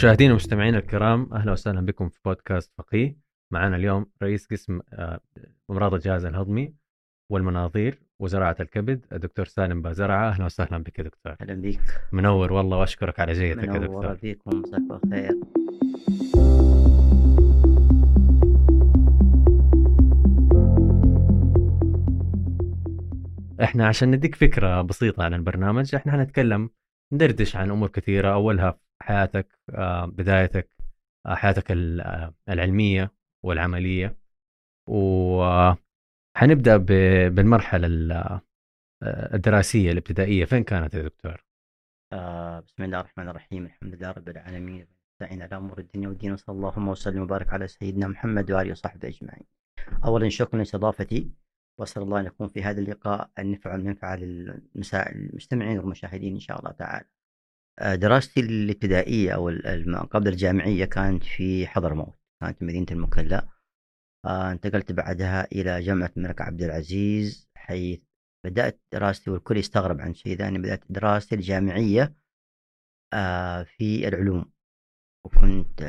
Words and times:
مشاهدينا 0.00 0.32
ومستمعينا 0.32 0.78
الكرام 0.78 1.28
أهلا 1.32 1.52
وسهلا 1.52 1.80
بكم 1.86 2.08
في 2.08 2.18
بودكاست 2.24 2.72
فقيه. 2.78 3.16
معنا 3.52 3.76
اليوم 3.76 4.06
رئيس 4.22 4.46
قسم 4.46 4.80
آه، 4.92 5.20
أمراض 5.70 5.94
الجهاز 5.94 6.24
الهضمي 6.24 6.74
والمناظير 7.30 8.02
وزراعة 8.18 8.56
الكبد 8.60 9.06
الدكتور 9.12 9.44
سالم 9.46 9.82
بازرعة. 9.82 10.28
أهلا 10.28 10.44
وسهلا 10.44 10.78
بك 10.78 10.98
يا 10.98 11.04
دكتور. 11.04 11.36
أهلا 11.40 11.54
بك 11.54 11.80
منور 12.12 12.52
والله 12.52 12.76
وأشكرك 12.78 13.20
على 13.20 13.32
جيتك 13.32 13.64
يا 13.64 13.70
منور 13.78 14.12
دكتور. 14.12 14.18
بكم 14.32 14.60
مساك 14.60 14.82
الخير 15.04 15.34
إحنا 23.62 23.86
عشان 23.88 24.10
نديك 24.10 24.34
فكرة 24.34 24.82
بسيطة 24.82 25.22
عن 25.24 25.34
البرنامج 25.34 25.94
إحنا 25.94 26.14
هنتكلم 26.14 26.70
ندردش 27.12 27.56
عن 27.56 27.70
أمور 27.70 27.88
كثيرة. 27.88 28.32
أولها 28.32 28.78
حياتك 29.02 29.58
آه، 29.70 30.04
بدايتك 30.06 30.68
آه، 31.26 31.34
حياتك 31.34 31.70
آه، 31.70 32.34
العلمية 32.48 33.12
والعملية 33.42 34.16
وحنبدا 34.88 36.76
بالمرحلة 37.28 37.86
ال- 37.86 38.40
الدراسية 39.34 39.92
الابتدائية 39.92 40.44
فين 40.44 40.64
كانت 40.64 40.94
يا 40.94 41.02
دكتور؟ 41.02 41.44
بسم 42.66 42.82
الله 42.82 43.00
الرحمن 43.00 43.28
الرحيم 43.28 43.66
الحمد 43.66 43.94
لله 43.94 44.10
رب 44.10 44.28
العالمين 44.28 44.86
نستعين 45.14 45.42
على 45.42 45.56
أمور 45.56 45.78
الدنيا 45.78 46.08
والدين 46.08 46.32
وصلى 46.32 46.56
اللهم 46.56 46.88
وسلم 46.88 47.22
وبارك 47.22 47.52
على 47.52 47.68
سيدنا 47.68 48.06
محمد 48.08 48.50
وآله 48.50 48.70
وصحبه 48.70 49.08
أجمعين. 49.08 49.44
اولا 50.04 50.28
شكرا 50.28 50.58
لاستضافتي 50.58 51.30
وأسأل 51.78 52.02
الله 52.02 52.20
أن 52.20 52.26
يكون 52.26 52.48
في 52.48 52.62
هذا 52.62 52.80
اللقاء 52.80 53.30
النفع 53.38 53.72
والمنفعه 53.72 54.16
للمسا- 54.16 55.10
المستمعين 55.12 55.78
والمشاهدين 55.78 56.34
إن 56.34 56.40
شاء 56.40 56.58
الله 56.58 56.70
تعالى. 56.70 57.06
آه 57.80 57.94
دراستي 57.94 58.40
الابتدائية 58.40 59.32
أو 59.34 59.48
ال- 59.48 59.66
الم- 59.66 59.96
قبل 60.02 60.28
الجامعية 60.28 60.84
كانت 60.84 61.24
في 61.24 61.66
حضرموت 61.66 62.14
كانت 62.42 62.58
في 62.58 62.64
مدينة 62.64 62.86
المكلا. 62.90 63.48
آه 64.26 64.52
انتقلت 64.52 64.92
بعدها 64.92 65.44
إلى 65.52 65.80
جامعة 65.80 66.10
الملك 66.16 66.40
عبد 66.40 66.62
العزيز 66.62 67.48
حيث 67.56 68.00
بدأت 68.46 68.80
دراستي 68.92 69.30
والكل 69.30 69.56
يستغرب 69.56 70.00
عن 70.00 70.14
شيء 70.14 70.36
ذا 70.36 70.50
بدأت 70.50 70.84
دراستي 70.90 71.34
الجامعية 71.34 72.14
آه، 73.12 73.62
في 73.62 74.08
العلوم 74.08 74.52
وكنت 75.26 75.82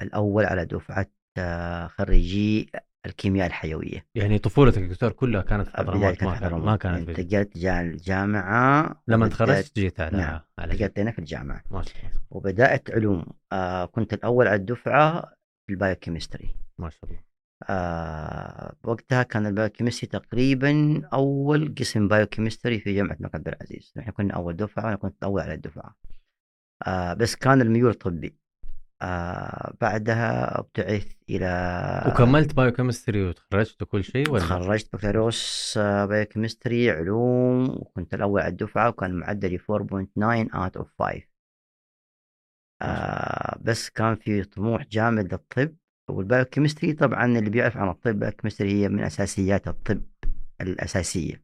الأول 0.00 0.44
على 0.44 0.64
دفعة 0.64 1.06
خريجي 1.88 2.70
الكيمياء 3.06 3.46
الحيوية. 3.46 4.06
يعني 4.14 4.38
طفولتك 4.38 4.82
دكتور 4.82 5.12
كلها 5.12 5.42
كانت 5.42 5.68
في 5.68 5.76
حضرموت 5.76 6.22
ما 6.22 6.34
حضرموت. 6.34 6.64
ما 6.64 6.76
كانت 6.76 7.10
في 7.10 7.20
انتقلت 7.20 7.58
جا 7.58 7.80
الجامعة 7.80 9.02
لما 9.08 9.28
تخرجت 9.28 9.78
جيت 9.78 10.00
على 10.00 10.18
نعم، 10.18 10.40
انتقلت 10.58 10.98
هنا 10.98 11.10
في 11.10 11.18
الجامعة. 11.18 11.62
ما 11.70 11.82
شاء 11.82 11.96
الله. 11.98 12.20
وبدأت 12.30 12.90
علوم. 12.90 13.26
آه، 13.52 13.84
كنت 13.84 14.14
الأول 14.14 14.46
على 14.46 14.56
الدفعة 14.56 15.20
في 15.66 15.72
ال 15.72 15.78
biochemistry 15.78 16.54
ما 16.78 16.90
شاء 16.90 17.00
الله. 17.04 17.26
آه 17.68 18.74
وقتها 18.84 19.22
كان 19.22 19.46
ال 19.46 19.51
biochemistry 19.51 20.10
تقريبا 20.10 21.02
أول 21.12 21.74
قسم 21.78 22.08
biochemistry 22.08 22.80
في 22.80 22.94
جامعة 22.94 23.14
الملك 23.14 23.34
عبد 23.34 23.48
العزيز. 23.48 23.92
نحن 23.96 24.10
كنا 24.10 24.34
أول 24.34 24.56
دفعة 24.56 24.84
وأنا 24.84 24.96
كنت 24.96 25.14
الأول 25.18 25.40
على 25.40 25.54
الدفعة. 25.54 25.96
آه 26.86 27.14
بس 27.14 27.36
كان 27.36 27.60
الميول 27.60 27.94
طبي. 27.94 28.36
آه 29.02 29.74
بعدها 29.80 30.58
ابتعث 30.58 31.12
إلى 31.30 31.46
وكملت 32.14 32.54
biochemistry 32.54 33.28
وتخرجت 33.28 33.82
وكل 33.82 34.04
شيء 34.04 34.30
ولا؟ 34.30 34.40
تخرجت 34.42 34.92
بكالوريوس 34.96 35.74
آه، 35.78 36.04
biochemistry 36.06 36.90
علوم 36.90 37.68
وكنت 37.70 38.14
الأول 38.14 38.40
على 38.40 38.50
الدفعة 38.50 38.88
وكان 38.88 39.14
معدلي 39.14 39.58
4.9 39.58 39.64
out 40.54 40.80
of 40.82 40.86
5 40.98 41.22
آه 42.82 43.58
بس 43.60 43.90
كان 43.90 44.14
في 44.16 44.44
طموح 44.44 44.82
جامد 44.86 45.32
للطب. 45.32 45.76
وال 46.10 46.22
biochemistry 46.22 46.92
طبعا 46.92 47.24
اللي 47.26 47.50
بيعرف 47.50 47.76
عن 47.76 47.88
الطب 47.88 48.06
ال 48.10 48.15
biochemistry 48.15 48.72
هي 48.82 48.88
من 48.88 49.00
أساسيات 49.04 49.68
الطب 49.68 50.02
الأساسية. 50.60 51.42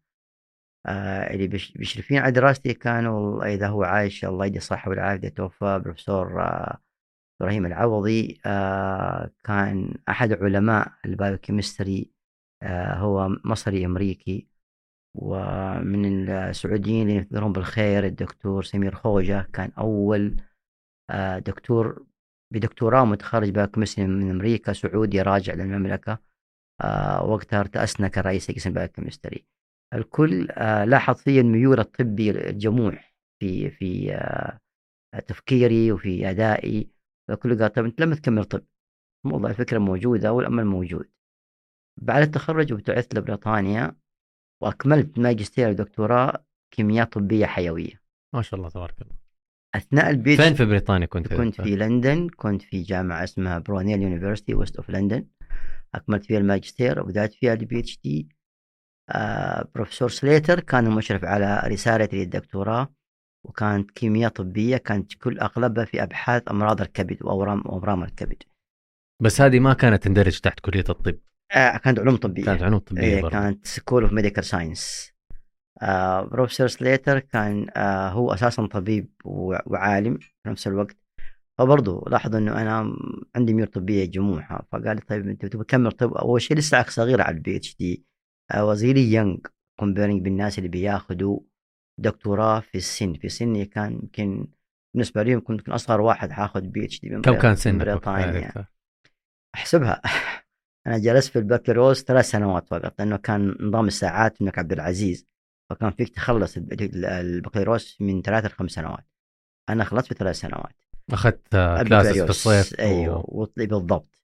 آه 0.86 1.34
اللي 1.34 1.46
بيش- 1.46 1.72
بيشرفين 1.72 2.18
على 2.18 2.32
دراستي 2.32 2.74
كانوا 2.74 3.44
إذا 3.54 3.68
هو 3.68 3.82
عايش 3.84 4.24
الله 4.24 4.46
يدي 4.46 4.58
الصحة 4.58 4.90
والعافية 4.90 5.28
توفى 5.28 5.80
بروفيسور 5.84 6.42
آه 6.42 6.78
إبراهيم 7.40 7.66
العوضي 7.66 8.40
آه 8.46 9.30
كان 9.44 9.94
أحد 10.08 10.32
علماء 10.32 10.92
ال 11.04 11.12
biochemistry 11.12 12.10
آه 12.62 12.94
هو 12.94 13.28
مصري 13.44 13.86
أمريكي 13.86 14.52
ومن 15.14 16.30
السعوديين 16.30 17.08
اللي 17.08 17.18
نذكرهم 17.20 17.52
بالخير 17.52 18.04
الدكتور 18.06 18.62
سمير 18.62 18.94
خوجة 18.94 19.48
كان 19.52 19.72
أول 19.78 20.36
آه، 21.10 21.38
دكتور 21.38 22.06
بدكتوراه 22.52 23.04
متخرج 23.04 23.50
biochemistry 23.50 24.06
من 24.06 24.30
أمريكا 24.30 24.72
سعودي 24.72 25.22
راجع 25.22 25.54
للمملكة 25.54 26.18
آه، 26.80 27.24
وقتها 27.24 27.60
ارتأسنا 27.60 28.08
كرئيس 28.08 28.50
قسم 28.50 28.72
biochemistry. 28.72 29.46
الكل 29.94 30.44
لاحظ 30.86 31.14
في 31.14 31.40
الميول 31.40 31.80
الطبي 31.80 32.30
الجموح 32.30 33.14
في 33.40 33.70
في 33.70 34.12
تفكيري 35.28 35.92
وفي 35.92 36.30
أدائي. 36.30 36.91
الكل 37.30 37.58
قال 37.58 37.72
طب 37.72 37.84
أنت 37.84 38.00
لما 38.00 38.14
تكمل 38.14 38.44
طب؟ 38.44 38.64
والله 39.24 39.50
الفكرة 39.50 39.78
موجودة 39.78 40.32
والأمل 40.32 40.64
موجود. 40.64 41.10
بعد 42.02 42.22
التخرج 42.22 42.72
ابتعثت 42.72 43.14
لبريطانيا 43.14 43.96
وأكملت 44.62 45.18
ماجستير 45.18 45.68
ودكتوراه 45.68 46.44
كيمياء 46.70 47.06
طبية 47.06 47.46
حيوية. 47.46 48.02
ما 48.34 48.42
شاء 48.42 48.60
الله 48.60 48.70
تبارك 48.70 49.02
الله. 49.02 49.14
أثناء 49.74 50.10
البيت 50.10 50.40
فين 50.40 50.54
في 50.54 50.64
بريطانيا 50.64 51.06
كنت 51.06 51.34
كنت؟ 51.34 51.60
في؟ 51.60 51.76
لندن 51.76 52.28
كنت 52.28 52.62
في 52.62 52.82
جامعة 52.82 53.24
اسمها 53.24 53.58
Brunel 53.58 54.02
University 54.02 54.54
West 54.54 54.76
of 54.76 54.90
London 54.90 55.26
أكملت 55.94 56.24
فيها 56.24 56.38
الماجستير 56.38 57.00
وبدأت 57.00 57.32
فيها 57.32 57.52
ال 57.52 57.78
PhD 57.78 58.28
بروفيسور 59.74 60.08
سليتر 60.08 60.60
كان 60.60 60.86
المشرف 60.86 61.24
على 61.24 61.62
رسالتي 61.66 62.16
للدكتوراه 62.16 62.94
وكانت 63.44 63.90
كيمياء 63.90 64.30
طبية 64.30 64.76
كانت 64.76 65.14
كل 65.14 65.38
أغلبها 65.38 65.84
في 65.84 66.02
أبحاث 66.02 66.42
أمراض 66.50 66.80
الكبد 66.80 67.22
وأورام 67.22 67.62
وأورام 67.66 68.02
الكبد. 68.02 68.42
بس 69.22 69.40
هذه 69.40 69.58
ما 69.58 69.74
كانت 69.74 70.04
تندرج 70.04 70.40
تحت 70.40 70.60
كلية 70.60 70.84
الطب. 70.88 71.18
آه 71.52 71.76
كانت 71.76 71.98
علوم 71.98 72.16
طبية. 72.16 72.44
كانت 72.44 72.62
علوم 72.62 72.78
طبية 72.78 73.02
إيه 73.02 73.22
برضه 73.22 73.32
كانت 73.32 73.66
school 73.66 74.02
of 74.02 74.12
medical 74.12 74.44
science 74.44 75.12
بروفيسور 76.22 76.68
سليتر 76.68 77.18
كان 77.18 77.66
آه 77.76 78.08
هو 78.08 78.32
أساسا 78.32 78.66
طبيب 78.66 79.10
وعالم 79.24 80.18
في 80.18 80.32
نفس 80.46 80.66
الوقت. 80.66 80.96
فبرضه 81.58 82.04
لاحظ 82.10 82.36
إنه 82.36 82.62
أنا 82.62 82.96
عندي 83.36 83.54
ميول 83.54 83.66
طبية 83.66 84.04
جموحه 84.04 84.66
فقال 84.72 84.96
لي 84.96 85.02
طيب 85.08 85.28
أنت 85.28 85.46
تبغى 85.46 85.64
تكمل 85.64 85.92
طب 85.92 86.14
أول 86.14 86.42
شيء 86.42 86.56
لسه 86.56 86.82
صغيره 86.82 87.22
على 87.22 87.36
ال 87.36 87.56
PhD 87.56 88.04
وزي 88.56 88.80
very 88.80 89.12
young 89.12 89.36
comparing 89.80 90.22
بالناس 90.22 90.58
اللي 90.58 90.68
بياخذوا 90.68 91.40
دكتوراه 92.02 92.60
في 92.60 92.78
السن. 92.78 93.14
في 93.14 93.28
سني 93.28 93.64
كان 93.64 93.92
يمكن 93.92 94.46
بالنسبة 94.94 95.22
لي 95.22 95.40
كنت 95.40 95.68
أصغر 95.68 96.00
واحد 96.00 96.30
حاخذ 96.30 96.60
PhD 96.60 97.10
من 97.10 97.22
كم 97.22 97.38
كان 97.38 97.56
سنك؟ 97.56 97.80
بريطانيا. 97.80 98.48
دكتور؟ 98.48 98.64
أحسبها. 99.54 100.02
أنا 100.86 100.98
جلست 100.98 101.32
في 101.32 101.38
البكالوريوس 101.38 102.02
ثلاث 102.04 102.24
سنوات 102.30 102.68
فقط 102.68 102.94
لأنه 102.98 103.16
كان 103.16 103.56
نظام 103.60 103.86
الساعات 103.86 104.34
في 104.34 104.40
الملك 104.40 104.58
عبد 104.58 104.72
العزيز 104.72 105.26
فكان 105.70 105.90
فيك 105.90 106.08
تخلص 106.08 106.56
الب- 106.56 106.72
البكالوريوس 107.04 108.00
من 108.00 108.22
ثلاث 108.22 108.44
لخمس 108.44 108.70
سنوات. 108.70 109.06
أنا 109.68 109.84
خلصت 109.84 110.06
في 110.08 110.14
ثلاث 110.14 110.36
سنوات. 110.36 110.74
أخذت 111.12 111.48
classes 111.50 111.78
في 111.78 111.80
البكالوريوس. 111.82 112.30
الصيف 112.30 112.80
أيوه 112.80 113.24
و... 113.28 113.46
بالضبط. 113.56 114.22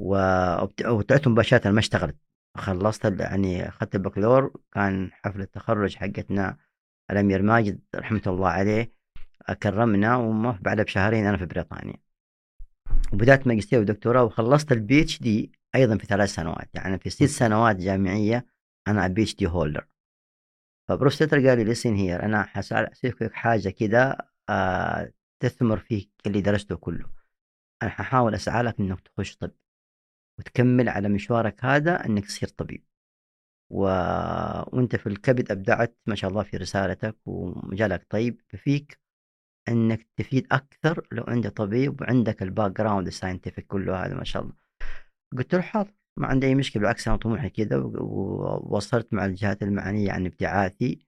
و- 0.00 0.62
وبت- 0.62 0.86
وابتعدت 0.86 1.28
مباشره 1.28 1.70
ما 1.70 1.78
اشتغلت. 1.78 2.16
خلصت 2.56 3.04
يعني 3.20 3.68
أخذت 3.68 3.94
البكالور 3.94 4.60
كان 4.72 5.10
حفله 5.12 5.44
التخرج 5.44 5.96
حقتنا 5.96 6.56
الامير 7.10 7.42
ماجد 7.42 7.80
رحمة 7.94 8.22
الله 8.26 8.48
عليه 8.48 8.92
كرمنا 9.62 10.16
وما 10.16 10.58
بعدها 10.60 10.84
بشهرين 10.84 11.26
أنا 11.26 11.36
في 11.36 11.46
بريطانيا. 11.46 11.96
وبدأت 13.12 13.46
ماجستير 13.46 13.80
ودكتوراه 13.80 14.24
وخلصت 14.24 14.72
ال 14.72 15.02
PhD 15.02 15.52
أيضا 15.74 15.98
في 15.98 16.06
ثلاث 16.06 16.28
سنوات 16.34 16.68
يعني 16.74 16.98
في 16.98 17.10
ست 17.10 17.24
سنوات 17.24 17.76
جامعية 17.76 18.46
أنا 18.88 19.06
PhD 19.06 19.34
holder 19.36 19.86
فبروفيسور 20.88 21.28
قال 21.28 21.58
لي 21.58 21.64
listen 21.64 21.94
here 21.94 22.24
أنا 22.24 22.42
حسألك 22.42 23.32
حاجة 23.32 23.68
كده 23.68 24.18
آه 24.48 25.12
تثمر 25.40 25.78
فيك 25.78 26.10
اللي 26.26 26.40
درسته 26.40 26.76
كله. 26.76 27.10
أنا 27.82 27.90
ححاول 27.90 28.34
أسعى 28.34 28.62
لك 28.62 28.80
إنك 28.80 29.00
تخش 29.00 29.36
طب 29.36 29.50
وتكمل 30.38 30.88
على 30.88 31.08
مشوارك 31.08 31.64
هذا 31.64 32.06
إنك 32.06 32.26
تصير 32.26 32.48
طبيب. 32.48 32.84
و... 33.70 33.80
وأنت 34.72 34.96
في 34.96 35.06
الكبد 35.06 35.50
أبدعت 35.50 35.96
ما 36.06 36.14
شاء 36.14 36.30
الله 36.30 36.42
في 36.42 36.56
رسالتك 36.56 37.16
ومجالك 37.26 38.06
طيب 38.10 38.40
فيك 38.48 39.00
إنك 39.68 40.08
تفيد 40.16 40.46
أكثر 40.52 41.06
لو 41.12 41.24
انت 41.24 41.46
طبيب 41.46 42.00
وعندك 42.00 42.42
ال 42.42 42.72
background 42.72 43.06
ال 43.06 43.11
scientific 43.11 43.66
كله 43.66 44.06
هذا 44.06 44.14
ما 44.14 44.24
شاء 44.24 44.42
الله. 44.42 44.54
قلت 45.38 45.54
له 45.54 45.60
حاضر 45.60 45.92
ما 46.16 46.26
عندي 46.26 46.46
أي 46.46 46.54
مشكلة 46.54 46.80
بالعكس 46.80 47.08
أنا 47.08 47.16
طموحي 47.16 47.50
كذا 47.50 47.76
ووصلت 47.76 49.14
مع 49.14 49.24
الجهات 49.26 49.62
المعنية 49.62 50.12
عن 50.12 50.26
ابتعاثي 50.26 51.06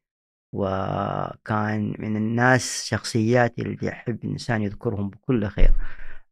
وكان 0.54 1.94
من 1.98 2.16
الناس 2.16 2.84
شخصيات 2.86 3.58
اللي 3.58 3.88
أحب 3.90 4.24
الإنسان 4.24 4.62
يذكرهم 4.62 5.10
بكل 5.10 5.46
خير. 5.48 5.72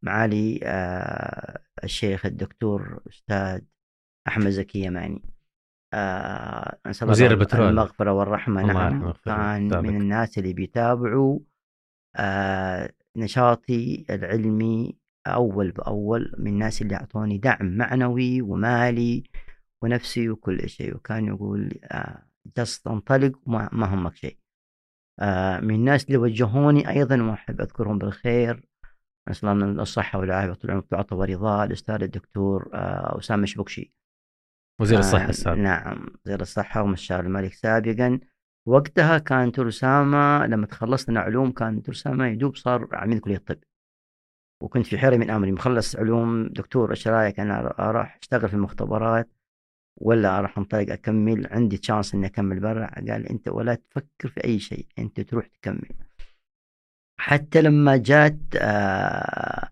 معالي 0.01 0.59
آه 0.63 1.59
الشيخ 1.83 2.25
الدكتور 2.25 3.01
أستاذ 3.09 3.61
أحمد 4.27 4.49
زكي 4.49 4.79
يماني. 4.85 5.36
آه 5.93 6.77
وزير 7.03 7.31
البترول. 7.31 7.69
المغفرة 7.69 8.11
والرحمة 8.11 8.61
الله 8.61 8.73
نعم. 8.73 9.13
كان. 9.25 9.83
من 9.83 10.01
الناس 10.01 10.37
اللي 10.37 10.53
بيتابعوا 10.53 11.39
آه 12.15 12.93
نشاطي 13.17 14.05
العلمي 14.09 14.97
أول 15.27 15.71
بأول 15.71 16.33
من 16.37 16.51
الناس 16.51 16.81
اللي 16.81 16.95
أعطوني 16.95 17.37
دعم 17.37 17.77
معنوي 17.77 18.41
ومالي 18.41 19.23
ونفسي 19.81 20.29
وكل 20.29 20.69
شيء 20.69 20.95
وكان 20.95 21.25
يقول 21.25 21.79
آه 21.83 22.23
جس 22.57 22.87
انطلق 22.87 23.31
وما 23.45 23.69
ما 23.71 23.93
همك 23.93 24.15
شيء 24.15 24.37
آه 25.19 25.59
من 25.59 25.75
الناس 25.75 26.05
اللي 26.05 26.17
وجهوني 26.17 26.89
أيضا 26.89 27.21
وأحب 27.23 27.61
أذكرهم 27.61 27.97
بالخير 27.97 28.67
نسأل 29.29 29.49
الله 29.49 29.65
من 29.65 29.79
الصحة 29.79 30.19
والعافية 30.19 30.53
طول 30.53 30.71
العمر 30.71 30.85
والعطا 30.91 31.15
ورضاه 31.15 31.63
الأستاذ 31.63 32.03
الدكتور 32.03 32.69
آه 32.73 33.19
أسامة 33.19 33.45
شبكشي 33.45 33.93
وزير 34.81 34.99
الصحة 34.99 35.29
السابق. 35.29 35.57
نعم 35.57 36.07
وزير 36.25 36.41
الصحة 36.41 36.81
ومستشار 36.81 37.19
الملك 37.19 37.53
سابقا. 37.53 38.19
وقتها 38.67 39.17
كان 39.17 39.49
دكتور 39.49 39.67
أسامة 39.67 40.45
لما 40.45 40.65
تخلصنا 40.65 41.19
علوم 41.19 41.51
كان 41.51 41.79
دكتور 41.79 41.95
أسامة 41.95 42.27
يدوب 42.27 42.55
صار 42.55 42.87
عميد 42.93 43.19
كلية 43.19 43.35
الطب. 43.35 43.59
وكنت 44.63 44.85
في 44.85 44.97
حيرة 44.97 45.15
من 45.17 45.29
أمري 45.29 45.51
مخلص 45.51 45.95
علوم 45.95 46.47
دكتور 46.47 46.91
إيش 46.91 47.07
رأيك؟ 47.07 47.39
أنا 47.39 47.73
أروح 47.79 48.17
أشتغل 48.21 48.49
في 48.49 48.53
المختبرات 48.53 49.29
ولا 50.01 50.39
أروح 50.39 50.57
أنطلق 50.57 50.91
أكمل؟ 50.91 51.47
عندي 51.51 51.77
تشانس 51.77 52.15
إني 52.15 52.25
أكمل 52.25 52.59
برا. 52.59 52.87
قال 52.95 53.27
أنت 53.27 53.47
ولا 53.47 53.75
تفكر 53.75 54.29
في 54.29 54.43
أي 54.43 54.59
شيء 54.59 54.87
أنت 54.99 55.21
تروح 55.21 55.47
تكمل. 55.47 55.89
حتى 57.19 57.61
لما 57.61 57.97
جات 57.97 58.39
آه 58.55 59.69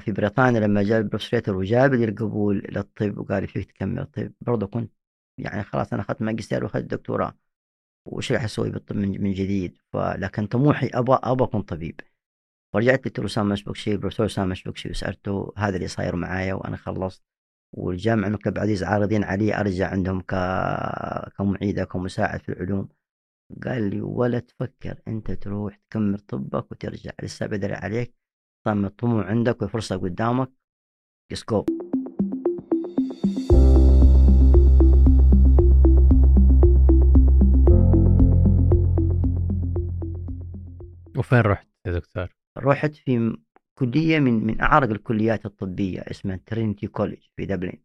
في 0.00 0.12
بريطانيا 0.12 0.60
لما 0.60 0.82
جاء 0.82 0.98
البروفيسور 0.98 1.56
وجاب 1.56 1.94
لي 1.94 2.04
القبول 2.04 2.58
للطب 2.58 3.18
وقال 3.18 3.42
لي 3.42 3.46
فيك 3.46 3.72
تكمل 3.72 4.06
طب. 4.06 4.32
برضه 4.40 4.66
كنت 4.66 4.92
يعني 5.38 5.62
خلاص 5.64 5.92
أنا 5.92 6.02
أخذت 6.02 6.22
ماجستير 6.22 6.64
وأخذت 6.64 6.84
دكتوراه. 6.84 7.38
وش 8.06 8.32
راح 8.32 8.44
أسوي 8.44 8.70
بالطب 8.70 8.96
من, 8.96 9.32
جديد؟ 9.32 9.78
فلكن 9.92 10.46
طموحي 10.46 10.86
أبغى 10.94 11.20
أبغى 11.22 11.48
أكون 11.48 11.62
طبيب. 11.62 12.00
فرجعت 12.72 12.98
للدكتور 12.98 13.26
أسامة 13.26 13.52
مشبكشي 13.52 13.92
البروفيسور 13.92 14.26
أسامة 14.26 14.48
مشبكشي 14.48 14.90
وسألته 14.90 15.52
هذا 15.56 15.76
اللي 15.76 15.88
صاير 15.88 16.16
معايا 16.16 16.54
وأنا 16.54 16.76
خلصت. 16.76 17.22
والجامعة 17.72 18.28
المكتب 18.28 18.58
عزيز 18.58 18.82
عارضين 18.84 19.24
علي 19.24 19.60
أرجع 19.60 19.88
عندهم 19.90 20.20
ك... 20.20 20.34
كمعيد 21.38 21.80
كمساعد 21.82 22.40
في 22.40 22.48
العلوم. 22.52 22.88
قال 23.64 23.90
لي 23.90 24.00
ولا 24.00 24.38
تفكر 24.38 25.00
أنت 25.08 25.30
تروح 25.30 25.76
تكمل 25.76 26.18
طبك 26.18 26.72
وترجع. 26.72 27.10
لسه 27.22 27.46
بدري 27.46 27.74
عليك. 27.74 28.19
طالما 28.64 28.86
الطموح 28.86 29.26
عندك 29.26 29.62
وفرصة 29.62 29.96
قدامك. 29.96 30.50
سكوب 31.32 31.68
وفين 41.16 41.40
رحت 41.40 41.68
يا 41.86 41.92
دكتور؟ 41.92 42.28
رحت 42.58 42.94
في 42.94 43.36
كلية 43.78 44.18
من 44.18 44.32
من 44.46 44.60
أعرق 44.60 44.90
الكليات 44.90 45.46
الطبية 45.46 46.00
اسمها 46.00 46.40
Trinity 46.46 46.86
College 46.86 47.18
في 47.36 47.46
دبلن 47.46 47.78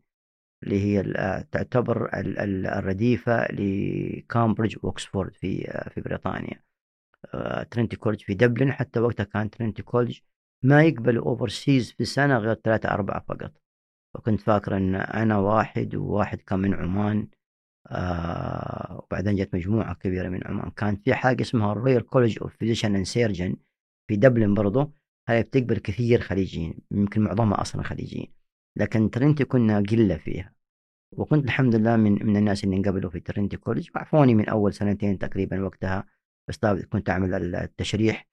اللي 0.63 0.80
هي 0.83 1.00
آه، 1.18 1.42
تعتبر 1.51 2.06
ال- 2.19 2.39
ال- 2.39 2.68
الرديفة 2.68 3.48
لكامبريدج 3.51 4.75
وأكسفورد 4.83 5.33
في 5.33 5.68
آه، 5.72 5.89
في 5.89 6.01
بريطانيا. 6.01 6.62
Trinity 7.71 7.95
College 7.95 8.21
في 8.22 8.33
دبلن 8.33 8.72
حتى 8.72 9.00
وقتها 9.00 9.24
كان 9.24 9.50
Trinity 9.50 9.83
College 9.83 10.19
ما 10.63 10.83
يقبل 10.83 11.17
overseas 11.17 11.91
في 11.91 12.01
السنة 12.01 12.37
غير 12.37 12.53
ثلاثة 12.55 12.89
أربعة 12.89 13.25
فقط. 13.27 13.53
وكنت 14.15 14.41
فاكر 14.41 14.77
أن 14.77 14.95
أنا 14.95 15.37
واحد 15.37 15.95
وواحد 15.95 16.41
كان 16.41 16.59
من 16.59 16.73
عمان 16.73 17.27
آه 17.87 19.01
وبعدين 19.03 19.35
جت 19.35 19.55
مجموعة 19.55 19.93
كبيرة 19.95 20.29
من 20.29 20.47
عمان. 20.47 20.71
كان 20.71 20.95
في 20.95 21.13
حاجة 21.13 21.41
اسمها 21.41 21.71
ال 21.71 21.77
Royal 21.77 22.06
College 22.06 22.39
of 22.41 22.56
Physician 22.57 22.95
and 22.95 23.06
Surgeon 23.06 23.56
في 24.07 24.15
دبلن 24.15 24.53
برضو. 24.53 24.93
هاي 25.29 25.43
بتقبل 25.43 25.77
كثير 25.77 26.21
خليجيين 26.21 26.79
يمكن 26.91 27.21
معظمها 27.21 27.61
أصلا 27.61 27.83
خليجيين. 27.83 28.33
لكن 28.77 29.09
Trinity 29.12 29.45
كنا 29.45 29.77
قلة 29.77 30.17
فيها. 30.17 30.53
وكنت 31.11 31.45
الحمد 31.45 31.75
لله 31.75 31.95
من 31.95 32.25
من 32.25 32.37
الناس 32.37 32.63
اللي 32.63 32.75
انقبلوا 32.75 33.09
في 33.11 33.19
Trinity 33.19 33.57
College 33.57 33.89
وأعفوني 33.95 34.35
من 34.35 34.49
أول 34.49 34.73
سنتين 34.73 35.17
تقريبا 35.17 35.61
وقتها. 35.63 36.05
بس 36.49 36.59
كنت 36.65 37.09
أعمل 37.09 37.55
التشريح. 37.55 38.27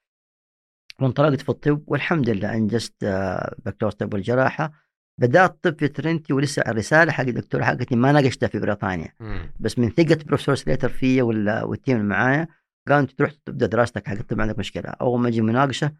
وانطلقت 1.00 1.40
في 1.40 1.48
الطب 1.48 1.82
والحمد 1.86 2.30
لله 2.30 2.54
أنجزت 2.54 2.94
آه، 3.04 3.54
بكالوريوس 3.66 3.94
طب 3.94 4.14
والجراحة. 4.14 4.72
بدأت 5.20 5.58
طب 5.62 5.78
في 5.78 5.88
Trinity 5.88 6.32
ولسه 6.32 6.62
الرسالة 6.62 7.12
حق 7.12 7.24
الدكتوراه 7.24 7.62
حقتي 7.62 7.96
ما 7.96 8.12
ناقشتها 8.12 8.46
في 8.46 8.58
بريطانيا. 8.58 9.12
بس 9.60 9.78
من 9.78 9.90
ثقة 9.90 10.18
بروفيسور 10.26 10.54
سليتر 10.54 10.88
فيا 10.88 11.22
وال 11.22 11.47
team 11.47 11.96
اللي 11.96 12.08
معايا 12.08 12.48
قال 12.88 12.98
انت 12.98 13.10
تروح 13.12 13.32
تبدا 13.44 13.66
دراستك 13.66 14.08
حق 14.08 14.14
الطب 14.16 14.36
ما 14.36 14.42
عندك 14.42 14.58
مشكلة. 14.58 14.84
أول 14.84 15.20
ما 15.20 15.28
يجي 15.28 15.40
مناقشة 15.40 15.92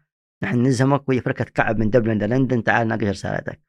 نحن 0.43 0.57
نلزمك 0.57 1.09
وهي 1.09 1.21
فرقة 1.21 1.43
كعب 1.43 1.79
من 1.79 1.89
دبلن 1.89 2.23
لندن 2.23 2.63
تعال 2.63 2.87
ناقش 2.87 3.03
رسالتك. 3.07 3.61